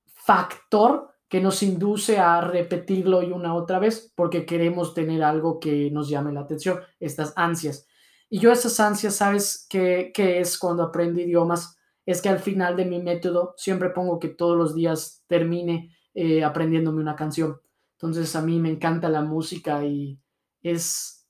factor 0.06 1.14
que 1.28 1.40
nos 1.40 1.62
induce 1.62 2.18
a 2.18 2.42
repetirlo 2.42 3.22
y 3.22 3.32
una 3.32 3.54
otra 3.54 3.78
vez 3.78 4.12
porque 4.16 4.44
queremos 4.44 4.96
tener 4.96 5.24
algo 5.24 5.60
que 5.60 5.92
nos 5.92 6.10
llame 6.10 6.32
la 6.32 6.42
atención, 6.42 6.80
estas 7.00 7.34
ansias. 7.36 7.88
Y 8.34 8.40
yo 8.40 8.52
esas 8.52 8.80
ansias, 8.80 9.18
¿sabes 9.18 9.68
qué, 9.70 10.12
qué 10.12 10.40
es 10.40 10.58
cuando 10.58 10.82
aprendo 10.82 11.22
idiomas? 11.22 11.78
es 12.06 12.22
que 12.22 12.30
al 12.30 12.40
final 12.40 12.76
de 12.76 12.86
mi 12.86 13.02
método 13.02 13.54
siempre 13.58 13.90
pongo 13.90 14.20
que 14.20 14.30
todos 14.30 14.58
los 14.58 14.76
días 14.76 15.24
termine 15.28 15.96
eh, 16.14 16.44
aprendiéndome 16.44 17.02
una 17.02 17.16
canción. 17.16 17.62
Entonces 17.94 18.36
a 18.36 18.42
mí 18.42 18.60
me 18.60 18.70
encanta 18.70 19.08
la 19.10 19.22
música 19.22 19.86
y 19.86 20.20
es 20.62 21.28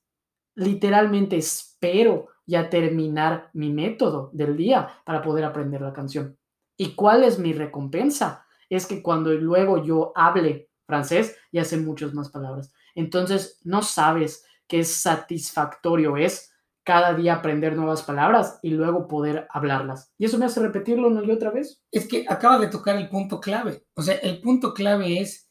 literalmente 0.55 1.38
espero 1.38 2.27
ya 2.45 2.69
terminar 2.69 3.50
mi 3.53 3.72
método 3.72 4.29
del 4.33 4.57
día 4.57 5.01
para 5.05 5.22
poder 5.22 5.45
aprender 5.45 5.81
la 5.81 5.93
canción. 5.93 6.38
¿Y 6.75 6.95
cuál 6.95 7.24
es 7.24 7.38
mi 7.38 7.53
recompensa? 7.53 8.45
Es 8.69 8.88
que 8.88 9.03
cuando 9.03 9.31
luego 9.33 9.83
yo 9.83 10.12
hable 10.15 10.69
francés, 10.86 11.38
ya 11.51 11.63
sé 11.63 11.77
muchas 11.77 12.13
más 12.13 12.29
palabras. 12.29 12.74
Entonces, 12.95 13.60
no 13.63 13.81
sabes 13.81 14.45
qué 14.67 14.83
satisfactorio 14.83 16.17
es 16.17 16.52
cada 16.84 17.13
día 17.13 17.36
aprender 17.36 17.75
nuevas 17.75 18.04
palabras 18.04 18.60
y 18.62 18.72
luego 18.72 19.08
poder 19.08 19.48
hablarlas. 19.50 20.12
Y 20.18 20.25
eso 20.25 20.38
me 20.38 20.46
hace 20.46 20.60
repetirlo 20.60 21.08
una 21.08 21.24
y 21.24 21.32
otra 21.32 21.52
vez. 21.52 21.82
Es 21.92 22.08
que 22.08 22.25
acaba 22.28 22.60
de 22.60 22.68
tocar 22.68 22.98
el 22.98 23.10
punto 23.10 23.40
clave. 23.40 23.86
O 23.96 24.02
sea, 24.02 24.16
el 24.16 24.42
punto 24.42 24.74
clave 24.74 25.20
es 25.20 25.50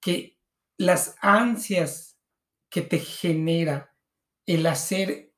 que 0.00 0.36
las 0.76 1.16
ansias 1.20 2.18
que 2.68 2.82
te 2.82 2.98
genera 2.98 3.94
el 4.46 4.66
hacer 4.66 5.32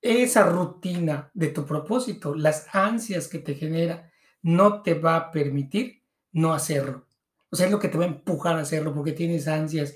esa 0.00 0.44
rutina 0.44 1.30
de 1.34 1.48
tu 1.48 1.66
propósito, 1.66 2.34
las 2.34 2.74
ansias 2.74 3.28
que 3.28 3.38
te 3.38 3.54
genera, 3.54 4.10
no 4.40 4.82
te 4.82 4.94
va 4.94 5.16
a 5.16 5.30
permitir 5.30 6.02
no 6.32 6.54
hacerlo. 6.54 7.06
O 7.50 7.56
sea, 7.56 7.66
es 7.66 7.72
lo 7.72 7.78
que 7.78 7.88
te 7.88 7.98
va 7.98 8.04
a 8.04 8.08
empujar 8.08 8.56
a 8.56 8.62
hacerlo 8.62 8.94
porque 8.94 9.12
tienes 9.12 9.46
ansias. 9.46 9.94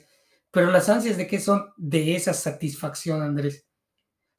Pero 0.51 0.71
las 0.71 0.91
ansias 0.91 1.17
de 1.17 1.27
qué 1.27 1.41
son? 1.41 1.73
De 1.79 2.15
esa 2.15 2.35
satisfacción, 2.35 3.23
Andrés 3.23 3.67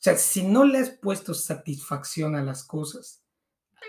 sea, 0.05 0.17
si 0.17 0.43
no 0.43 0.65
le 0.65 0.77
has 0.77 0.91
puesto 0.91 1.33
satisfacción 1.33 2.35
a 2.35 2.43
las 2.43 2.63
cosas, 2.63 3.23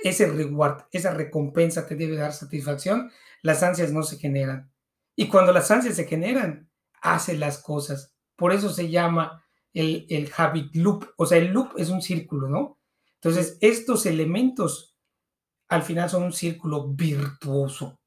ese 0.03 0.27
reward, 0.27 0.85
esa 0.91 1.13
recompensa 1.13 1.87
te 1.87 1.95
debe 1.95 2.17
dar 2.17 2.33
satisfacción, 2.33 3.11
las 3.43 3.63
ansias 3.63 3.93
no 3.93 4.03
se 4.03 4.17
generan. 4.17 4.73
Y 5.15 5.29
cuando 5.29 5.53
las 5.53 5.71
ansias 5.71 5.95
se 5.97 6.07
generan, 6.07 6.71
hace 7.03 7.37
las 7.37 7.59
cosas. 7.59 8.15
Por 8.35 8.53
eso 8.53 8.71
se 8.71 8.89
llama 8.89 9.45
el, 9.75 10.07
el 10.09 10.33
habit 10.35 10.75
loop. 10.77 11.07
O 11.19 11.27
sea, 11.27 11.37
el 11.37 11.49
loop 11.49 11.75
es 11.77 11.91
un 11.91 12.01
círculo, 12.01 12.49
¿no? 12.49 12.79
Entonces, 13.17 13.59
estos 13.61 14.07
elementos 14.07 14.97
al 15.69 15.83
final 15.83 16.09
son 16.09 16.23
un 16.23 16.33
círculo 16.33 16.89
virtuoso. 16.89 18.01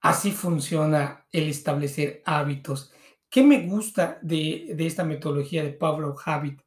Así 0.00 0.32
funciona 0.32 1.26
el 1.30 1.48
establecer 1.48 2.22
hábitos. 2.24 2.92
¿Qué 3.30 3.44
me 3.44 3.66
gusta 3.68 4.18
de, 4.22 4.72
de 4.74 4.86
esta 4.86 5.04
metodología 5.04 5.62
de 5.62 5.72
Pablo 5.72 6.16
Habit? 6.24 6.60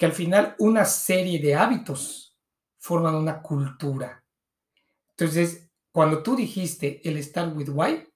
Que 0.00 0.06
al 0.06 0.12
final 0.12 0.56
una 0.58 0.86
serie 0.86 1.38
de 1.40 1.54
hábitos 1.54 2.34
forman 2.78 3.16
una 3.16 3.42
cultura. 3.42 4.24
Entonces, 5.10 5.70
cuando 5.92 6.22
tú 6.22 6.34
dijiste 6.34 7.06
el 7.06 7.22
start 7.22 7.54
with 7.54 7.68
why, 7.68 8.08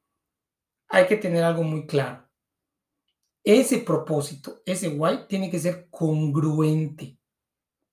hay 0.89 1.07
que 1.07 1.19
tener 1.19 1.45
algo 1.45 1.63
muy 1.63 1.87
claro. 1.87 2.27
Ese 3.45 3.81
propósito, 3.81 4.63
ese 4.65 4.89
why, 4.89 5.27
tiene 5.29 5.51
que 5.51 5.59
ser 5.59 5.91
congruente 5.91 7.19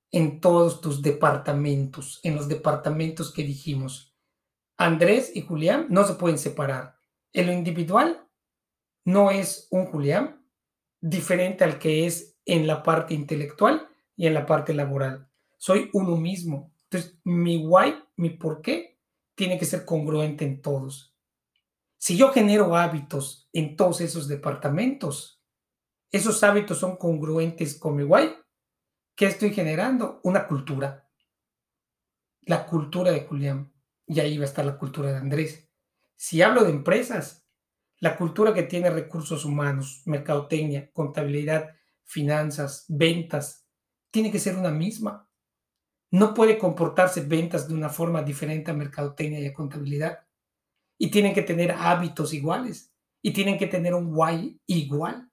en 0.10 0.39
todos 0.39 0.80
tus 0.80 1.01
departamentos, 1.01 2.21
en 2.23 2.38
los 2.38 2.47
departamentos 2.47 3.34
que 3.34 3.43
dijimos. 3.43 4.15
Andrés 4.77 5.34
y 5.36 5.41
Julián 5.41 5.88
no 5.89 6.06
se 6.06 6.13
pueden 6.13 6.38
separar. 6.38 6.95
En 7.34 7.47
lo 7.47 7.51
individual 7.51 8.25
no 9.04 9.32
es 9.32 9.67
un 9.69 9.88
Julián 9.88 10.47
diferente 11.01 11.65
al 11.65 11.77
que 11.77 12.06
es 12.06 12.30
en 12.45 12.67
la 12.67 12.84
parte 12.84 13.13
intelectual 13.13 13.88
y 14.15 14.27
en 14.27 14.34
la 14.34 14.45
parte 14.45 14.73
laboral. 14.73 15.27
Soy 15.58 15.89
uno 15.93 16.17
mismo. 16.17 16.73
Entonces, 16.84 17.19
mi 17.23 17.58
why, 17.58 17.95
mi 18.17 18.32
por 18.32 18.62
qué, 18.62 18.99
tiene 19.36 19.58
que 19.58 19.65
ser 19.65 19.86
congruente 19.86 20.45
en 20.45 20.62
todos. 20.62 21.15
Si 21.97 22.17
yo 22.17 22.32
genero 22.32 22.75
hábitos 22.75 23.49
en 23.54 23.75
todos 23.75 24.01
esos 24.01 24.27
departamentos, 24.27 25.41
esos 26.12 26.43
hábitos 26.43 26.80
son 26.80 26.97
congruentes 26.97 27.77
con 27.77 27.95
mi 27.95 28.04
why, 28.04 28.34
¿qué 29.15 29.27
estoy 29.27 29.54
generando? 29.54 30.19
Una 30.23 30.47
cultura. 30.47 31.10
La 32.41 32.65
cultura 32.65 33.12
de 33.12 33.21
Julián. 33.21 33.71
Y 34.08 34.19
ahí 34.19 34.38
va 34.38 34.43
a 34.43 34.47
estar 34.47 34.65
la 34.65 34.77
cultura 34.77 35.12
de 35.12 35.17
Andrés. 35.17 35.69
Si 36.15 36.41
hablo 36.41 36.63
de 36.63 36.71
empresas, 36.71 37.47
la 37.99 38.17
cultura 38.17 38.54
que 38.54 38.63
tiene 38.63 38.89
recursos 38.89 39.45
humanos, 39.45 40.01
mercadotecnia, 40.06 40.91
contabilidad, 40.91 41.75
finanzas, 42.05 42.85
ventas, 42.87 43.65
tiene 44.11 44.31
que 44.31 44.39
ser 44.39 44.57
una 44.57 44.71
misma. 44.71 45.27
No 46.11 46.33
puede 46.33 46.57
comportarse 46.57 47.21
ventas 47.21 47.67
de 47.67 47.73
una 47.73 47.89
forma 47.89 48.21
diferente 48.21 48.71
a 48.71 48.73
mercadotecnia 48.73 49.39
y 49.39 49.45
a 49.45 49.53
contabilidad. 49.53 50.19
Y 50.97 51.09
tienen 51.09 51.33
que 51.33 51.41
tener 51.41 51.71
hábitos 51.71 52.33
iguales. 52.33 52.93
Y 53.21 53.31
tienen 53.31 53.57
que 53.57 53.67
tener 53.67 53.93
un 53.93 54.09
why 54.11 54.59
igual. 54.65 55.31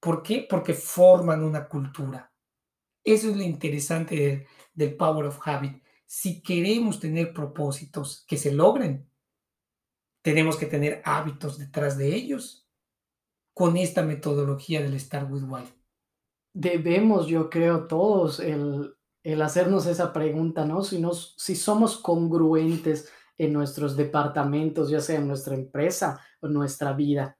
¿Por 0.00 0.22
qué? 0.22 0.46
Porque 0.48 0.74
forman 0.74 1.42
una 1.42 1.66
cultura. 1.66 2.32
Eso 3.02 3.30
es 3.30 3.36
lo 3.36 3.42
interesante 3.42 4.16
del, 4.16 4.46
del 4.74 4.96
Power 4.96 5.26
of 5.26 5.40
Habit. 5.42 5.82
Si 6.04 6.42
queremos 6.42 7.00
tener 7.00 7.32
propósitos 7.32 8.24
que 8.28 8.36
se 8.36 8.52
logren, 8.52 9.08
tenemos 10.22 10.56
que 10.56 10.66
tener 10.66 11.00
hábitos 11.04 11.58
detrás 11.58 11.96
de 11.96 12.14
ellos 12.14 12.65
con 13.56 13.78
esta 13.78 14.02
metodología 14.02 14.82
del 14.82 15.00
Start 15.00 15.30
with 15.32 15.44
Why 15.44 15.64
debemos, 16.56 17.26
yo 17.26 17.50
creo, 17.50 17.86
todos 17.86 18.40
el, 18.40 18.94
hacernos 19.42 19.86
esa 19.86 20.12
pregunta, 20.12 20.64
¿no? 20.64 20.82
Si, 20.82 20.98
nos, 20.98 21.34
si 21.36 21.54
somos 21.54 21.98
congruentes 21.98 23.12
en 23.36 23.52
nuestros 23.52 23.94
departamentos, 23.94 24.88
ya 24.88 25.00
sea 25.00 25.18
en 25.18 25.28
nuestra 25.28 25.54
empresa 25.54 26.18
o 26.40 26.48
nuestra 26.48 26.94
vida. 26.94 27.36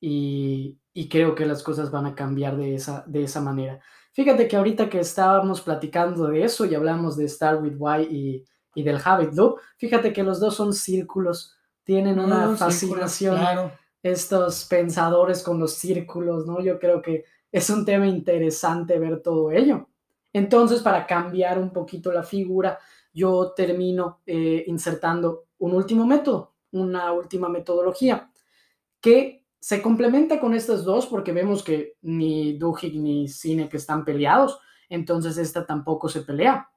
Y, 0.00 0.78
creo 1.10 1.34
que 1.34 1.44
las 1.44 1.62
cosas 1.62 1.90
van 1.90 2.06
a 2.06 2.14
cambiar 2.14 2.56
de 2.56 2.74
esa, 2.74 3.04
de 3.06 3.24
esa 3.24 3.40
manera. 3.40 3.80
Fíjate 4.12 4.48
que 4.48 4.56
ahorita 4.56 4.88
que 4.88 5.00
estábamos 5.00 5.60
platicando 5.60 6.28
de 6.28 6.44
eso 6.44 6.64
y 6.64 6.74
hablamos 6.74 7.16
de 7.16 7.28
Start 7.28 7.60
with 7.62 7.74
Why 7.76 8.02
y, 8.10 8.44
y 8.74 8.82
del 8.82 9.00
Habit 9.04 9.34
Loop, 9.34 9.58
fíjate 9.76 10.12
que 10.12 10.22
los 10.22 10.40
dos 10.40 10.54
son 10.54 10.72
círculos, 10.72 11.54
tienen 11.84 12.18
una 12.18 12.56
fascinación. 12.56 13.38
Estos 14.04 14.66
pensadores 14.66 15.42
con 15.42 15.58
los 15.58 15.72
círculos, 15.72 16.46
¿no? 16.46 16.60
Yo 16.60 16.78
creo 16.78 17.00
que 17.00 17.24
es 17.50 17.70
un 17.70 17.86
tema 17.86 18.06
interesante 18.06 18.98
ver 18.98 19.22
todo 19.22 19.50
ello. 19.50 19.88
Entonces, 20.30 20.82
para 20.82 21.06
cambiar 21.06 21.58
un 21.58 21.72
poquito 21.72 22.12
la 22.12 22.22
figura, 22.22 22.78
yo 23.14 23.54
termino 23.56 24.20
eh, 24.26 24.64
insertando 24.66 25.46
un 25.58 25.72
último 25.72 26.04
método, 26.04 26.56
una 26.72 27.12
última 27.12 27.48
metodología, 27.48 28.30
que 29.00 29.46
se 29.58 29.80
complementa 29.80 30.38
con 30.38 30.52
estas 30.52 30.84
dos 30.84 31.06
porque 31.06 31.32
vemos 31.32 31.62
que 31.62 31.96
ni 32.02 32.58
Duhigg 32.58 33.00
ni 33.00 33.28
Cine 33.28 33.70
que 33.70 33.78
están 33.78 34.04
peleados, 34.04 34.58
entonces 34.90 35.38
esta 35.38 35.64
tampoco 35.64 36.10
se 36.10 36.20
pelea. 36.20 36.68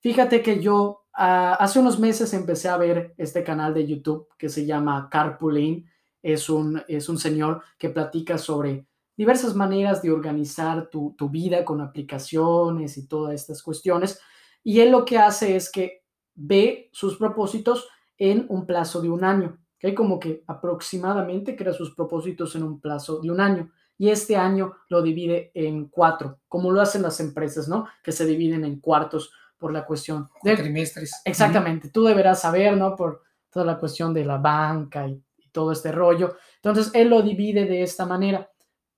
Fíjate 0.00 0.42
que 0.42 0.60
yo 0.60 1.06
hace 1.12 1.78
unos 1.78 1.98
meses 1.98 2.34
empecé 2.34 2.68
a 2.68 2.76
ver 2.76 3.14
este 3.16 3.42
canal 3.42 3.72
de 3.72 3.86
YouTube 3.86 4.28
que 4.36 4.50
se 4.50 4.66
llama 4.66 5.08
Carpooling. 5.10 5.88
Es 6.26 6.48
un, 6.48 6.82
es 6.88 7.08
un 7.08 7.18
señor 7.18 7.62
que 7.78 7.90
platica 7.90 8.36
sobre 8.36 8.86
diversas 9.16 9.54
maneras 9.54 10.02
de 10.02 10.10
organizar 10.10 10.90
tu, 10.90 11.14
tu 11.16 11.30
vida 11.30 11.64
con 11.64 11.80
aplicaciones 11.80 12.98
y 12.98 13.06
todas 13.06 13.34
estas 13.34 13.62
cuestiones. 13.62 14.20
Y 14.64 14.80
él 14.80 14.90
lo 14.90 15.04
que 15.04 15.18
hace 15.18 15.54
es 15.54 15.70
que 15.70 16.02
ve 16.34 16.90
sus 16.92 17.16
propósitos 17.16 17.88
en 18.18 18.46
un 18.48 18.66
plazo 18.66 19.00
de 19.00 19.08
un 19.08 19.22
año, 19.22 19.58
que 19.78 19.94
como 19.94 20.18
que 20.18 20.42
aproximadamente 20.46 21.54
crea 21.54 21.72
sus 21.72 21.94
propósitos 21.94 22.56
en 22.56 22.64
un 22.64 22.80
plazo 22.80 23.20
de 23.20 23.30
un 23.30 23.40
año 23.40 23.70
y 23.98 24.10
este 24.10 24.36
año 24.36 24.74
lo 24.88 25.02
divide 25.02 25.50
en 25.54 25.88
cuatro, 25.88 26.40
como 26.48 26.70
lo 26.70 26.80
hacen 26.80 27.02
las 27.02 27.20
empresas, 27.20 27.68
¿no? 27.68 27.86
Que 28.02 28.12
se 28.12 28.26
dividen 28.26 28.64
en 28.64 28.80
cuartos 28.80 29.32
por 29.58 29.72
la 29.72 29.86
cuestión 29.86 30.28
de 30.42 30.56
trimestres. 30.56 31.22
Exactamente, 31.24 31.88
tú 31.90 32.04
deberás 32.04 32.40
saber, 32.40 32.76
¿no? 32.76 32.94
Por 32.94 33.22
toda 33.50 33.64
la 33.64 33.78
cuestión 33.78 34.12
de 34.12 34.24
la 34.24 34.36
banca 34.36 35.08
y, 35.08 35.14
y 35.14 35.25
todo 35.56 35.72
este 35.72 35.90
rollo. 35.90 36.36
Entonces, 36.56 36.90
él 36.92 37.08
lo 37.08 37.22
divide 37.22 37.64
de 37.64 37.82
esta 37.82 38.04
manera. 38.04 38.50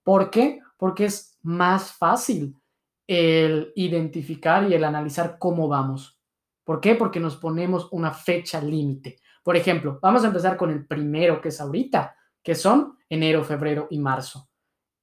¿Por 0.03 0.29
qué? 0.29 0.59
Porque 0.75 1.05
es 1.05 1.37
más 1.41 1.93
fácil 1.93 2.53
el 3.07 3.71
identificar 3.77 4.69
y 4.69 4.73
el 4.73 4.83
analizar 4.83 5.37
cómo 5.39 5.69
vamos. 5.69 6.19
¿Por 6.65 6.81
qué? 6.81 6.95
Porque 6.95 7.21
nos 7.21 7.37
ponemos 7.37 7.87
una 7.93 8.11
fecha 8.11 8.59
límite. 8.59 9.21
Por 9.41 9.55
ejemplo, 9.55 9.99
vamos 10.01 10.25
a 10.25 10.27
empezar 10.27 10.57
con 10.57 10.69
el 10.69 10.85
primero 10.85 11.39
que 11.39 11.47
es 11.47 11.61
ahorita, 11.61 12.13
que 12.43 12.55
son 12.55 12.97
enero, 13.07 13.45
febrero 13.45 13.87
y 13.89 13.99
marzo. 13.99 14.49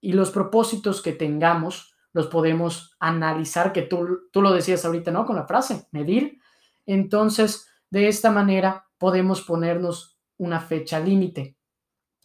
Y 0.03 0.13
los 0.13 0.31
propósitos 0.31 1.01
que 1.01 1.15
tengamos 1.15 1.97
los 2.13 2.27
podemos 2.27 2.95
analizar, 3.01 3.73
que 3.73 3.83
tú, 3.83 4.29
tú 4.31 4.43
lo 4.43 4.53
decías 4.53 4.85
ahorita, 4.85 5.11
¿no? 5.11 5.25
Con 5.25 5.37
la 5.37 5.47
frase, 5.47 5.89
medir. 5.91 6.39
Entonces, 6.85 7.67
de 7.89 8.09
esta 8.09 8.31
manera 8.31 8.87
podemos 8.99 9.41
ponernos 9.41 10.16
una 10.39 10.61
fecha 10.61 11.01
límite. 11.01 11.57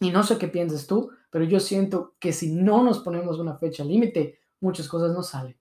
Y 0.00 0.10
no 0.10 0.22
sé 0.22 0.38
qué 0.38 0.48
piensas 0.48 0.86
tú, 0.86 1.10
pero 1.30 1.44
yo 1.44 1.60
siento 1.60 2.16
que 2.18 2.32
si 2.32 2.52
no 2.52 2.82
nos 2.82 3.00
ponemos 3.00 3.38
una 3.38 3.56
fecha 3.56 3.84
límite, 3.84 4.40
muchas 4.60 4.88
cosas 4.88 5.12
no 5.12 5.22
salen. 5.22 5.58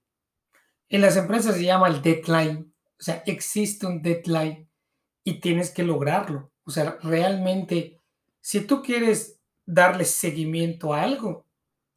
En 0.89 1.01
las 1.01 1.15
empresas 1.15 1.55
se 1.55 1.63
llama 1.63 1.87
el 1.87 2.01
deadline 2.01 2.71
o 3.01 3.03
sea, 3.03 3.23
existe 3.25 3.87
un 3.87 4.03
deadline 4.03 4.69
y 5.23 5.39
tienes 5.39 5.71
que 5.71 5.81
lograrlo. 5.81 6.51
O 6.63 6.69
sea, 6.69 6.99
realmente, 7.01 7.99
si 8.39 8.61
tú 8.61 8.83
quieres 8.83 9.41
darle 9.65 10.05
seguimiento 10.05 10.93
a 10.93 11.01
algo, 11.01 11.47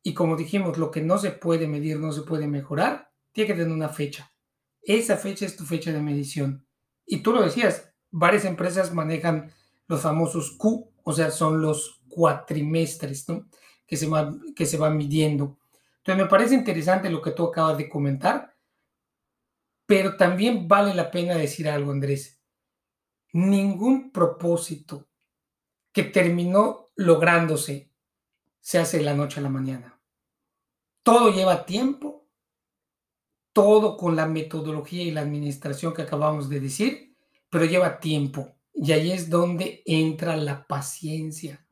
y 0.03 0.15
como 0.15 0.35
dijimos, 0.35 0.79
lo 0.79 0.91
que 0.91 1.03
no 1.03 1.19
se 1.19 1.31
puede 1.31 1.69
medir 1.69 1.99
no 2.01 2.11
se 2.11 2.23
puede 2.23 2.47
mejorar, 2.47 3.11
tiene 3.33 3.49
que 3.49 3.55
tener 3.55 3.73
una 3.73 3.91
fecha. 3.91 4.33
Esa 4.81 5.19
fecha 5.19 5.45
es 5.45 5.57
tu 5.57 5.65
fecha 5.65 5.93
de 5.93 6.01
medición. 6.01 6.67
Y 7.05 7.19
tú 7.23 7.35
lo 7.35 7.43
decías, 7.43 7.93
varias 8.11 8.47
empresas 8.47 8.95
manejan 8.95 9.53
los 9.87 10.01
famosos 10.01 10.53
Q, 10.53 10.93
o 11.03 11.13
sea, 11.13 11.31
son 11.31 11.61
los 11.61 12.03
cuatrimestres 12.09 13.27
que, 13.87 13.97
se 13.97 14.09
que 14.55 14.67
se 14.67 14.77
van 14.77 14.97
midiendo. 14.97 15.59
Entonces, 15.99 16.25
me 16.25 16.29
parece 16.29 16.55
interesante 16.55 17.11
lo 17.11 17.23
que 17.23 17.33
tú 17.33 17.45
acabas 17.45 17.79
de 17.79 17.89
comentar 17.89 18.55
pero 19.87 20.17
también 20.17 20.67
vale 20.67 20.95
la 20.95 21.11
pena 21.11 21.35
decir 21.35 21.69
algo, 21.69 21.93
Andrés. 21.93 22.41
Ningún 23.33 24.11
propósito 24.11 25.09
que 25.93 26.05
terminó 26.05 26.91
lográndose 26.97 27.91
se 28.61 28.79
hace 28.79 28.99
de 28.99 29.05
la 29.05 29.15
noche 29.15 29.41
a 29.41 29.43
la 29.43 29.51
mañana. 29.51 30.01
Todo 31.03 31.31
lleva 31.31 31.67
tiempo, 31.67 32.27
todo 33.53 33.97
con 33.97 34.17
la 34.17 34.27
metodología 34.27 35.03
y 35.03 35.11
la 35.11 35.21
administración 35.21 35.93
que 35.93 36.03
acabamos 36.03 36.49
de 36.49 36.61
decir, 36.61 37.17
pero 37.51 37.67
lleva 37.67 38.01
tiempo. 38.01 38.57
Y 38.75 38.93
ahí 38.93 39.13
es 39.13 39.31
donde 39.31 39.83
entra 39.87 40.37
la 40.37 40.67
paciencia. 40.67 41.67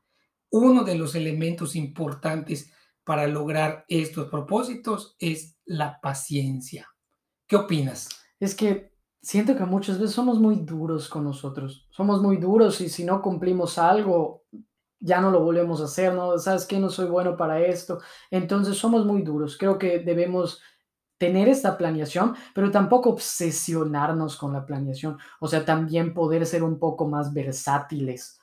Uno 0.51 0.85
de 0.85 0.95
los 0.95 1.15
elementos 1.15 1.75
importantes 1.75 2.73
para 3.05 3.27
lograr 3.27 3.85
estos 3.89 4.29
propósitos 4.29 5.17
es 5.19 5.59
la 5.65 6.01
paciencia. 6.01 6.89
¿Qué 7.47 7.57
opinas? 7.57 8.09
Es 8.39 8.55
que 8.55 8.93
siento 9.21 9.57
que 9.57 9.65
muchas 9.65 9.99
veces 9.99 10.15
somos 10.15 10.39
muy 10.39 10.57
duros 10.57 11.09
con 11.09 11.25
nosotros. 11.25 11.89
Somos 11.91 12.23
muy 12.23 12.37
duros 12.37 12.81
y 12.81 12.89
si 12.89 13.05
no 13.05 13.21
cumplimos 13.21 13.79
algo, 13.79 14.45
ya 15.01 15.21
no 15.21 15.31
lo 15.31 15.43
volvemos 15.43 15.81
a 15.81 15.85
hacer, 15.85 16.15
¿no? 16.15 16.39
¿Sabes 16.39 16.65
qué? 16.65 16.79
No 16.79 16.89
soy 16.89 17.07
bueno 17.07 17.37
para 17.37 17.61
esto. 17.61 18.01
Entonces 18.31 18.77
somos 18.77 19.05
muy 19.05 19.23
duros. 19.23 19.59
Creo 19.59 19.79
que 19.79 19.99
debemos 19.99 20.61
tener 21.23 21.49
esta 21.49 21.79
planeación, 21.79 22.35
pero 22.53 22.73
tampoco 22.73 23.11
obsesionarnos 23.11 24.37
con 24.37 24.53
la 24.53 24.67
planeación. 24.67 25.19
O 25.39 25.47
sea, 25.47 25.65
también 25.65 26.13
poder 26.13 26.45
ser 26.47 26.65
un 26.65 26.81
poco 26.81 27.07
más 27.07 27.33
versátiles. 27.33 28.41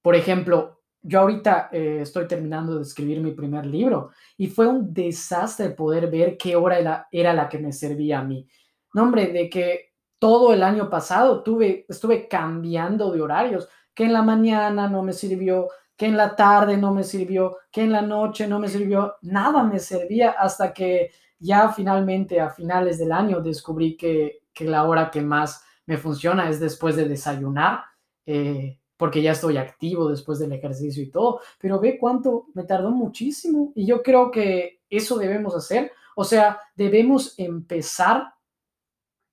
Por 0.00 0.14
ejemplo, 0.14 0.80
yo 1.02 1.20
ahorita 1.20 1.68
eh, 1.70 1.98
estoy 2.00 2.26
terminando 2.26 2.76
de 2.76 2.80
escribir 2.80 3.20
mi 3.20 3.32
primer 3.32 3.66
libro 3.66 4.12
y 4.38 4.46
fue 4.46 4.66
un 4.66 4.94
desastre 4.94 5.68
poder 5.68 6.10
ver 6.10 6.38
qué 6.38 6.56
hora 6.56 7.04
era, 7.12 7.34
la 7.34 7.46
que 7.46 7.58
me 7.58 7.72
servía 7.72 8.20
a 8.20 8.24
mí. 8.24 8.48
No, 8.94 9.02
hombre, 9.02 9.26
de 9.26 9.50
que 9.50 9.92
todo 10.18 10.54
el 10.54 10.62
año 10.62 10.88
pasado 10.88 11.42
tuve, 11.42 11.84
estuve 11.90 12.26
cambiando 12.26 13.12
de 13.12 13.20
horarios, 13.20 13.68
que 13.92 14.04
en 14.04 14.14
la 14.14 14.22
mañana 14.22 14.88
no 14.88 15.02
me 15.02 15.12
sirvió, 15.12 15.68
que 15.94 16.06
en 16.06 16.16
la 16.16 16.34
tarde 16.34 16.78
no 16.78 16.94
me 16.94 17.04
sirvió, 17.04 17.58
que 17.70 17.82
en 17.82 17.92
la 17.92 18.00
noche 18.00 18.48
no 18.48 18.58
me 18.58 18.68
sirvió, 18.68 19.16
nada 19.20 19.62
me 19.62 19.78
servía 19.78 20.30
hasta 20.30 20.72
que 20.72 21.10
ya 21.44 21.68
finalmente 21.72 22.40
a 22.40 22.50
finales 22.50 22.98
del 22.98 23.12
año 23.12 23.40
descubrí 23.40 23.96
que, 23.96 24.44
que 24.52 24.64
la 24.64 24.84
hora 24.84 25.10
que 25.10 25.20
más 25.20 25.62
me 25.86 25.98
funciona 25.98 26.48
es 26.48 26.58
después 26.58 26.96
de 26.96 27.06
desayunar. 27.06 27.84
Eh, 28.26 28.78
porque 28.96 29.20
ya 29.20 29.32
estoy 29.32 29.56
activo 29.56 30.08
después 30.08 30.38
del 30.38 30.52
ejercicio 30.52 31.02
y 31.02 31.10
todo, 31.10 31.40
pero 31.58 31.80
ve 31.80 31.98
cuánto 31.98 32.46
me 32.54 32.62
tardó 32.62 32.90
muchísimo 32.90 33.72
y 33.74 33.86
yo 33.86 34.02
creo 34.02 34.30
que 34.30 34.82
eso 34.88 35.18
debemos 35.18 35.54
hacer, 35.54 35.92
o 36.14 36.24
sea, 36.24 36.60
debemos 36.76 37.34
empezar 37.38 38.34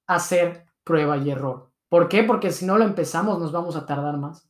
a 0.07 0.15
hacer 0.15 0.65
prueba 0.83 1.17
y 1.17 1.29
error. 1.29 1.69
¿Por 1.89 2.09
qué? 2.09 2.23
Porque 2.23 2.51
si 2.51 2.65
no 2.65 2.77
lo 2.77 2.83
empezamos 2.83 3.39
nos 3.39 3.51
vamos 3.51 3.75
a 3.75 3.85
tardar 3.85 4.17
más. 4.17 4.49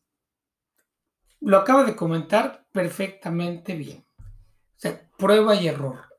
Lo 1.42 1.58
acaba 1.58 1.84
de 1.84 1.96
comentar 1.96 2.66
perfectamente 2.72 3.76
bien. 3.76 4.06
O 4.18 4.80
sea, 4.80 5.10
prueba 5.18 5.56
y 5.56 5.68
error. 5.68 6.11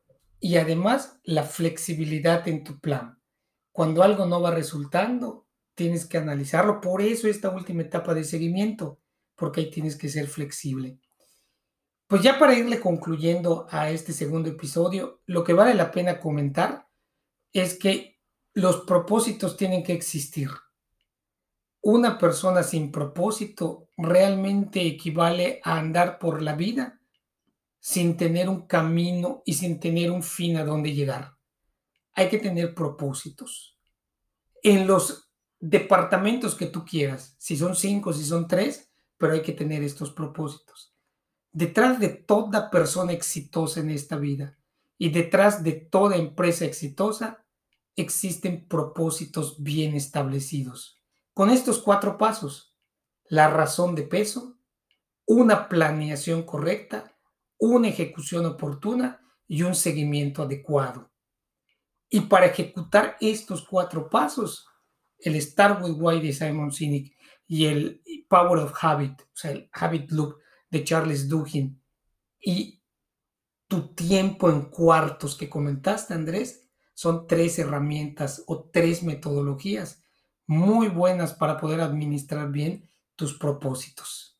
Y 0.44 0.56
además 0.56 1.20
la 1.22 1.44
flexibilidad 1.44 2.48
en 2.48 2.64
tu 2.64 2.80
plan. 2.80 3.16
Cuando 3.70 4.02
algo 4.02 4.26
no 4.26 4.42
va 4.42 4.50
resultando, 4.50 5.46
tienes 5.76 6.04
que 6.04 6.18
analizarlo. 6.18 6.80
Por 6.80 7.00
eso 7.00 7.28
esta 7.28 7.48
última 7.48 7.82
etapa 7.82 8.12
de 8.12 8.24
seguimiento, 8.24 8.98
porque 9.36 9.60
ahí 9.60 9.70
tienes 9.70 9.94
que 9.96 10.08
ser 10.08 10.26
flexible. 10.26 10.98
Pues 12.08 12.22
ya 12.22 12.40
para 12.40 12.58
irle 12.58 12.80
concluyendo 12.80 13.68
a 13.70 13.90
este 13.90 14.12
segundo 14.12 14.48
episodio, 14.48 15.20
lo 15.26 15.44
que 15.44 15.52
vale 15.52 15.74
la 15.74 15.92
pena 15.92 16.18
comentar 16.18 16.88
es 17.52 17.78
que 17.78 18.18
los 18.52 18.80
propósitos 18.80 19.56
tienen 19.56 19.84
que 19.84 19.92
existir. 19.92 20.50
Una 21.82 22.18
persona 22.18 22.64
sin 22.64 22.90
propósito 22.90 23.90
realmente 23.96 24.84
equivale 24.84 25.60
a 25.62 25.78
andar 25.78 26.18
por 26.18 26.42
la 26.42 26.56
vida 26.56 27.00
sin 27.92 28.16
tener 28.16 28.48
un 28.48 28.66
camino 28.66 29.42
y 29.44 29.52
sin 29.52 29.78
tener 29.78 30.10
un 30.10 30.22
fin 30.22 30.56
a 30.56 30.64
dónde 30.64 30.94
llegar. 30.94 31.36
Hay 32.14 32.30
que 32.30 32.38
tener 32.38 32.74
propósitos. 32.74 33.78
En 34.62 34.86
los 34.86 35.30
departamentos 35.60 36.54
que 36.54 36.66
tú 36.66 36.86
quieras, 36.86 37.36
si 37.38 37.54
son 37.54 37.76
cinco, 37.76 38.14
si 38.14 38.24
son 38.24 38.48
tres, 38.48 38.90
pero 39.18 39.34
hay 39.34 39.42
que 39.42 39.52
tener 39.52 39.82
estos 39.82 40.10
propósitos. 40.10 40.94
Detrás 41.52 42.00
de 42.00 42.08
toda 42.08 42.70
persona 42.70 43.12
exitosa 43.12 43.80
en 43.80 43.90
esta 43.90 44.16
vida 44.16 44.58
y 44.96 45.10
detrás 45.10 45.62
de 45.62 45.72
toda 45.72 46.16
empresa 46.16 46.64
exitosa 46.64 47.44
existen 47.94 48.66
propósitos 48.68 49.62
bien 49.62 49.94
establecidos. 49.94 51.02
Con 51.34 51.50
estos 51.50 51.78
cuatro 51.78 52.16
pasos, 52.16 52.74
la 53.26 53.50
razón 53.50 53.94
de 53.94 54.04
peso, 54.04 54.56
una 55.26 55.68
planeación 55.68 56.44
correcta, 56.44 57.11
una 57.62 57.88
ejecución 57.88 58.44
oportuna 58.44 59.20
y 59.46 59.62
un 59.62 59.76
seguimiento 59.76 60.42
adecuado. 60.42 61.12
Y 62.08 62.22
para 62.22 62.46
ejecutar 62.46 63.16
estos 63.20 63.66
cuatro 63.66 64.10
pasos, 64.10 64.66
el 65.16 65.40
Start 65.40 65.80
with 65.80 65.94
Why 65.96 66.20
de 66.20 66.32
Simon 66.32 66.72
Sinek 66.72 67.16
y 67.46 67.66
el 67.66 68.02
Power 68.28 68.58
of 68.58 68.72
Habit, 68.80 69.20
o 69.20 69.36
sea, 69.36 69.52
el 69.52 69.70
Habit 69.72 70.10
Loop 70.10 70.38
de 70.70 70.82
Charles 70.82 71.28
Duhigg 71.28 71.72
y 72.40 72.82
tu 73.68 73.94
tiempo 73.94 74.50
en 74.50 74.62
cuartos 74.62 75.36
que 75.36 75.48
comentaste, 75.48 76.14
Andrés, 76.14 76.68
son 76.94 77.28
tres 77.28 77.60
herramientas 77.60 78.42
o 78.48 78.70
tres 78.70 79.04
metodologías 79.04 80.02
muy 80.48 80.88
buenas 80.88 81.32
para 81.32 81.58
poder 81.58 81.80
administrar 81.80 82.50
bien 82.50 82.90
tus 83.14 83.38
propósitos. 83.38 84.31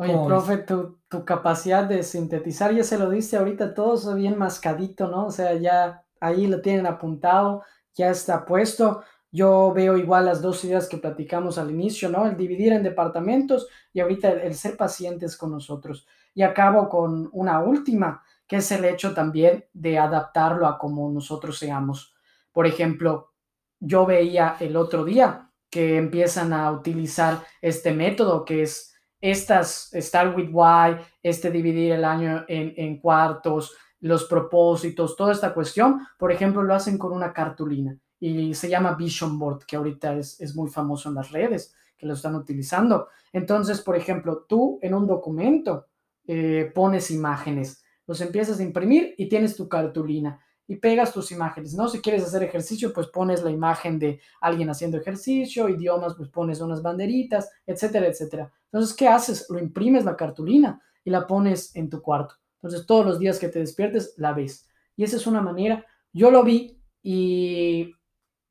Oye, 0.00 0.18
profe, 0.24 0.56
tu, 0.56 0.98
tu, 1.08 1.26
capacidad 1.26 1.84
de 1.84 2.02
sintetizar, 2.02 2.74
ya 2.74 2.82
se 2.82 2.96
lo 2.96 3.10
diste 3.10 3.36
ahorita, 3.36 3.74
todo 3.74 4.14
bien 4.14 4.38
mascadito, 4.38 5.08
¿no? 5.08 5.26
O 5.26 5.30
sea, 5.30 5.52
ya 5.54 6.02
ahí 6.20 6.46
lo 6.46 6.62
tienen 6.62 6.86
apuntado, 6.86 7.64
ya 7.94 8.08
está 8.10 8.46
puesto 8.46 9.02
Yo 9.30 9.72
veo 9.74 9.98
igual 9.98 10.24
las 10.24 10.40
dos 10.40 10.64
ideas 10.64 10.88
que 10.88 10.96
platicamos 10.96 11.58
al 11.58 11.70
inicio, 11.70 12.08
¿no? 12.08 12.26
El 12.26 12.36
dividir 12.36 12.72
en 12.72 12.82
departamentos 12.82 13.68
y 13.92 14.00
ahorita 14.00 14.30
el, 14.30 14.54
ser 14.54 14.78
pacientes 14.78 15.36
con 15.36 15.52
nosotros. 15.52 16.06
Y 16.34 16.42
acabo 16.42 16.88
con 16.88 17.28
una 17.32 17.60
última, 17.60 18.24
que 18.46 18.56
es 18.56 18.72
el 18.72 18.86
hecho 18.86 19.12
también 19.12 19.66
de 19.74 19.98
adaptarlo 19.98 20.66
a 20.66 20.78
como 20.78 21.10
nosotros 21.10 21.58
seamos. 21.58 22.14
Por 22.52 22.66
ejemplo, 22.66 23.32
yo 23.78 24.06
veía 24.06 24.56
el 24.60 24.76
otro 24.76 25.04
día 25.04 25.50
que 25.68 25.98
empiezan 25.98 26.54
a 26.54 26.72
utilizar 26.72 27.44
este 27.60 27.92
método 27.92 28.46
que 28.46 28.62
es 28.62 28.89
estas 29.20 29.90
Start 29.94 30.36
with 30.36 30.50
Why, 30.52 30.96
este 31.22 31.50
dividir 31.50 31.92
el 31.92 32.04
año 32.04 32.44
en, 32.48 32.72
en 32.76 32.98
cuartos, 32.98 33.76
los 34.00 34.24
propósitos, 34.24 35.16
toda 35.16 35.32
esta 35.32 35.52
cuestión, 35.52 36.06
por 36.18 36.32
ejemplo, 36.32 36.62
lo 36.62 36.74
hacen 36.74 36.96
con 36.96 37.12
una 37.12 37.32
cartulina 37.32 37.96
y 38.18 38.54
se 38.54 38.68
llama 38.68 38.94
Vision 38.94 39.38
Board, 39.38 39.64
que 39.66 39.76
ahorita 39.76 40.14
es, 40.14 40.40
es, 40.40 40.54
muy 40.54 40.70
famoso 40.70 41.08
en 41.08 41.14
las 41.14 41.30
redes, 41.30 41.74
que 41.96 42.06
lo 42.06 42.14
están 42.14 42.34
utilizando. 42.34 43.08
Entonces, 43.32 43.80
por 43.80 43.96
ejemplo, 43.96 44.44
tú 44.48 44.78
en 44.82 44.94
un 44.94 45.06
documento 45.06 45.86
eh, 46.26 46.70
pones 46.74 47.10
imágenes, 47.10 47.82
los 48.06 48.20
empiezas 48.20 48.60
a 48.60 48.62
imprimir 48.62 49.14
y 49.16 49.28
tienes 49.28 49.56
tu 49.56 49.68
cartulina 49.68 50.40
y 50.70 50.76
pegas 50.76 51.12
tus 51.12 51.32
imágenes, 51.32 51.74
¿no? 51.74 51.88
Si 51.88 52.00
quieres 52.00 52.22
hacer 52.22 52.44
ejercicio, 52.44 52.92
pues 52.92 53.08
pones 53.08 53.42
la 53.42 53.50
imagen 53.50 53.98
de 53.98 54.20
alguien 54.40 54.70
haciendo 54.70 54.98
ejercicio, 54.98 55.68
idiomas, 55.68 56.14
pues 56.14 56.28
pones 56.28 56.60
unas 56.60 56.80
banderitas, 56.80 57.50
etcétera, 57.66 58.06
etcétera. 58.06 58.52
Entonces, 58.66 58.94
¿qué 58.94 59.08
haces? 59.08 59.46
Lo 59.50 59.58
imprimes 59.58 60.04
la 60.04 60.14
cartulina 60.14 60.80
y 61.02 61.10
la 61.10 61.26
pones 61.26 61.74
en 61.74 61.90
tu 61.90 62.00
cuarto. 62.00 62.36
Entonces, 62.62 62.86
todos 62.86 63.04
los 63.04 63.18
días 63.18 63.40
que 63.40 63.48
te 63.48 63.58
despiertes, 63.58 64.14
la 64.16 64.32
ves. 64.32 64.68
Y 64.94 65.02
esa 65.02 65.16
es 65.16 65.26
una 65.26 65.42
manera, 65.42 65.84
yo 66.12 66.30
lo 66.30 66.44
vi 66.44 66.80
y 67.02 67.92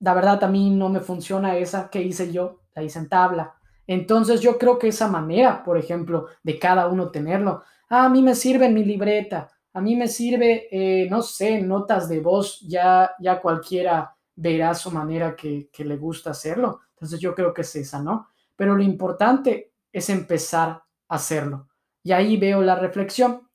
la 0.01 0.13
verdad 0.13 0.43
a 0.43 0.49
mí 0.49 0.71
no 0.71 0.89
me 0.89 0.99
funciona 0.99 1.55
esa 1.55 1.89
que 1.89 2.01
hice 2.01 2.33
yo, 2.33 2.63
la 2.75 2.83
hice 2.83 2.99
en 2.99 3.07
tabla. 3.07 3.55
Entonces, 3.87 4.41
yo 4.41 4.57
creo 4.57 4.77
que 4.77 4.89
esa 4.89 5.07
manera, 5.07 5.63
por 5.63 5.77
ejemplo, 5.77 6.27
de 6.43 6.59
cada 6.59 6.89
uno 6.89 7.11
tenerlo, 7.11 7.63
ah, 7.87 8.07
a 8.07 8.09
mí 8.09 8.21
me 8.21 8.35
sirve 8.35 8.65
en 8.65 8.73
mi 8.73 8.83
libreta, 8.83 9.49
a 9.79 9.81
mí 9.81 9.95
me 9.95 10.09
sirve, 10.09 10.67
eh, 10.71 11.09
no 11.09 11.21
sé, 11.21 11.61
notas 11.61 12.09
de 12.09 12.19
voz, 12.19 12.59
ya, 12.67 13.11
ya 13.19 13.41
cualquiera 13.41 14.13
verá 14.35 14.75
su 14.75 14.91
manera 14.91 15.35
que, 15.35 15.69
que 15.71 15.85
le 15.85 15.95
gusta 15.95 16.31
hacerlo. 16.31 16.81
Entonces, 16.91 17.19
yo 17.19 17.33
creo 17.33 17.53
que 17.53 17.61
es 17.61 17.75
esa, 17.77 18.03
¿no? 18.03 18.27
Pero 18.57 18.75
lo 18.75 18.83
importante 18.83 19.71
es 19.91 20.09
empezar 20.09 20.69
a 20.69 20.83
hacerlo. 21.07 21.69
Y 22.03 22.11
ahí 22.11 22.35
veo 22.35 22.61
la 22.61 22.75
reflexión 22.75 23.49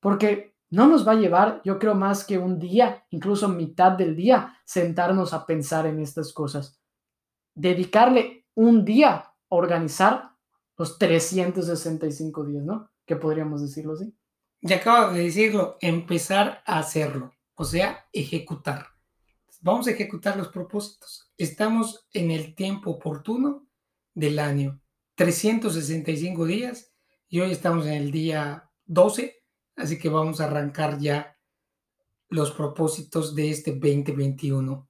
porque 0.00 0.56
no 0.70 0.88
nos 0.88 1.06
va 1.06 1.12
a 1.12 1.16
llevar, 1.16 1.62
yo 1.64 1.78
creo, 1.78 1.94
más 1.94 2.24
que 2.24 2.36
un 2.36 2.58
día, 2.58 3.06
incluso 3.10 3.48
mitad 3.48 3.92
del 3.92 4.16
día, 4.16 4.58
sentarnos 4.64 5.32
a 5.32 5.46
pensar 5.46 5.86
en 5.86 6.00
estas 6.00 6.32
cosas. 6.32 6.80
Dedicarle 7.54 8.46
un 8.54 8.84
día 8.84 9.12
a 9.14 9.34
organizar 9.50 10.32
los 10.76 10.98
365 10.98 12.44
días, 12.44 12.64
¿no? 12.64 12.90
Que 13.06 13.14
podríamos 13.14 13.62
decirlo 13.62 13.92
así. 13.92 14.12
Ya 14.66 14.76
acabo 14.76 15.12
de 15.12 15.24
decirlo, 15.24 15.76
empezar 15.82 16.62
a 16.64 16.78
hacerlo, 16.78 17.34
o 17.54 17.64
sea, 17.64 18.06
ejecutar. 18.14 18.86
Vamos 19.60 19.86
a 19.86 19.90
ejecutar 19.90 20.38
los 20.38 20.48
propósitos. 20.48 21.30
Estamos 21.36 22.06
en 22.14 22.30
el 22.30 22.54
tiempo 22.54 22.92
oportuno 22.92 23.68
del 24.14 24.38
año, 24.38 24.80
365 25.16 26.46
días, 26.46 26.92
y 27.28 27.40
hoy 27.40 27.52
estamos 27.52 27.84
en 27.84 27.92
el 27.92 28.10
día 28.10 28.70
12 28.86 29.44
Así 29.76 29.98
que 29.98 30.08
vamos 30.08 30.40
a 30.40 30.46
arrancar 30.46 30.98
ya 30.98 31.36
los 32.28 32.52
propósitos 32.52 33.34
de 33.34 33.50
este 33.50 33.72
2021. 33.72 34.88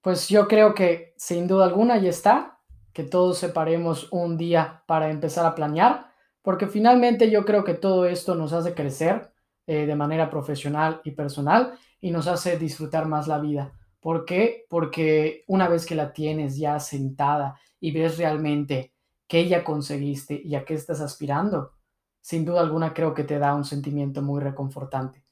Pues 0.00 0.28
yo 0.28 0.48
creo 0.48 0.74
que 0.74 1.14
sin 1.18 1.46
duda 1.46 1.66
alguna 1.66 1.98
ya 1.98 2.08
está, 2.08 2.60
que 2.92 3.04
todos 3.04 3.38
separemos 3.38 4.08
un 4.10 4.38
día 4.38 4.84
para 4.86 5.10
empezar 5.10 5.44
a 5.44 5.54
planear, 5.54 6.09
porque 6.42 6.66
finalmente 6.66 7.30
yo 7.30 7.44
creo 7.44 7.64
que 7.64 7.74
todo 7.74 8.06
esto 8.06 8.34
nos 8.34 8.52
hace 8.52 8.74
crecer 8.74 9.32
eh, 9.66 9.86
de 9.86 9.94
manera 9.94 10.30
profesional 10.30 11.00
y 11.04 11.12
personal 11.12 11.74
y 12.00 12.10
nos 12.10 12.26
hace 12.26 12.58
disfrutar 12.58 13.06
más 13.06 13.28
la 13.28 13.38
vida. 13.38 13.72
¿Por 14.00 14.24
qué? 14.24 14.64
Porque 14.68 15.44
una 15.46 15.68
vez 15.68 15.84
que 15.84 15.94
la 15.94 16.12
tienes 16.12 16.56
ya 16.56 16.80
sentada 16.80 17.58
y 17.78 17.92
ves 17.92 18.16
realmente 18.16 18.94
qué 19.28 19.46
ya 19.46 19.62
conseguiste 19.62 20.40
y 20.42 20.54
a 20.54 20.64
qué 20.64 20.74
estás 20.74 21.00
aspirando, 21.00 21.72
sin 22.20 22.44
duda 22.44 22.60
alguna 22.60 22.94
creo 22.94 23.14
que 23.14 23.24
te 23.24 23.38
da 23.38 23.54
un 23.54 23.64
sentimiento 23.64 24.22
muy 24.22 24.40
reconfortante. 24.40 25.24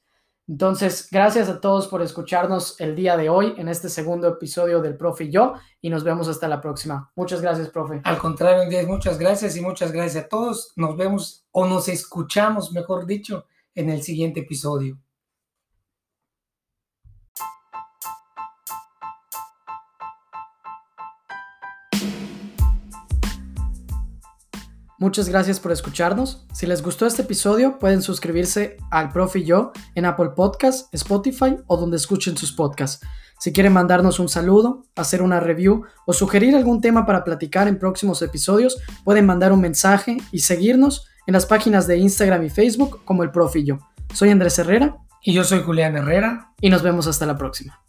Entonces, 0.49 1.07
gracias 1.11 1.47
a 1.47 1.61
todos 1.61 1.87
por 1.87 2.01
escucharnos 2.01 2.81
el 2.81 2.95
día 2.95 3.15
de 3.15 3.29
hoy 3.29 3.53
en 3.57 3.67
este 3.67 3.87
segundo 3.87 4.27
episodio 4.27 4.81
del 4.81 4.97
Profe 4.97 5.25
y 5.25 5.31
yo 5.31 5.53
y 5.79 5.91
nos 5.91 6.03
vemos 6.03 6.27
hasta 6.27 6.47
la 6.47 6.59
próxima. 6.59 7.11
Muchas 7.15 7.39
gracias, 7.39 7.69
profe. 7.69 8.01
Al 8.03 8.17
contrario, 8.17 8.67
Díaz, 8.67 8.87
muchas 8.87 9.19
gracias 9.19 9.55
y 9.55 9.61
muchas 9.61 9.91
gracias 9.91 10.25
a 10.25 10.27
todos. 10.27 10.73
Nos 10.75 10.97
vemos 10.97 11.45
o 11.51 11.67
nos 11.67 11.87
escuchamos, 11.87 12.71
mejor 12.71 13.05
dicho, 13.05 13.45
en 13.75 13.91
el 13.91 14.01
siguiente 14.01 14.39
episodio. 14.39 14.97
Muchas 24.99 25.29
gracias 25.29 25.61
por 25.61 25.71
escucharnos. 25.71 26.45
Si 26.51 26.67
les 26.67 26.83
gustó 26.83 27.05
este 27.05 27.21
episodio, 27.21 27.79
pueden 27.79 28.01
suscribirse 28.01 28.75
al 28.91 29.13
Profe 29.13 29.39
y 29.39 29.45
yo 29.45 29.71
en 29.95 30.03
Apple 30.03 30.31
Podcasts, 30.35 30.89
Spotify 30.91 31.55
o 31.67 31.77
donde 31.77 31.95
escuchen 31.95 32.35
sus 32.35 32.51
podcasts. 32.51 33.05
Si 33.39 33.53
quieren 33.53 33.71
mandarnos 33.71 34.19
un 34.19 34.27
saludo, 34.27 34.83
hacer 34.97 35.21
una 35.21 35.39
review 35.39 35.85
o 36.05 36.11
sugerir 36.11 36.53
algún 36.53 36.81
tema 36.81 37.05
para 37.05 37.23
platicar 37.23 37.69
en 37.69 37.79
próximos 37.79 38.21
episodios, 38.21 38.77
pueden 39.05 39.25
mandar 39.25 39.53
un 39.53 39.61
mensaje 39.61 40.17
y 40.33 40.39
seguirnos 40.39 41.07
en 41.25 41.33
las 41.33 41.45
páginas 41.45 41.87
de 41.87 41.97
Instagram 41.97 42.43
y 42.43 42.49
Facebook 42.49 42.99
como 43.05 43.23
el 43.23 43.31
Profe 43.31 43.59
y 43.59 43.67
yo. 43.67 43.77
Soy 44.13 44.31
Andrés 44.31 44.59
Herrera. 44.59 44.97
Y 45.23 45.31
yo 45.31 45.45
soy 45.45 45.61
Julián 45.63 45.95
Herrera. 45.95 46.51
Y 46.59 46.69
nos 46.69 46.83
vemos 46.83 47.07
hasta 47.07 47.25
la 47.25 47.37
próxima. 47.37 47.81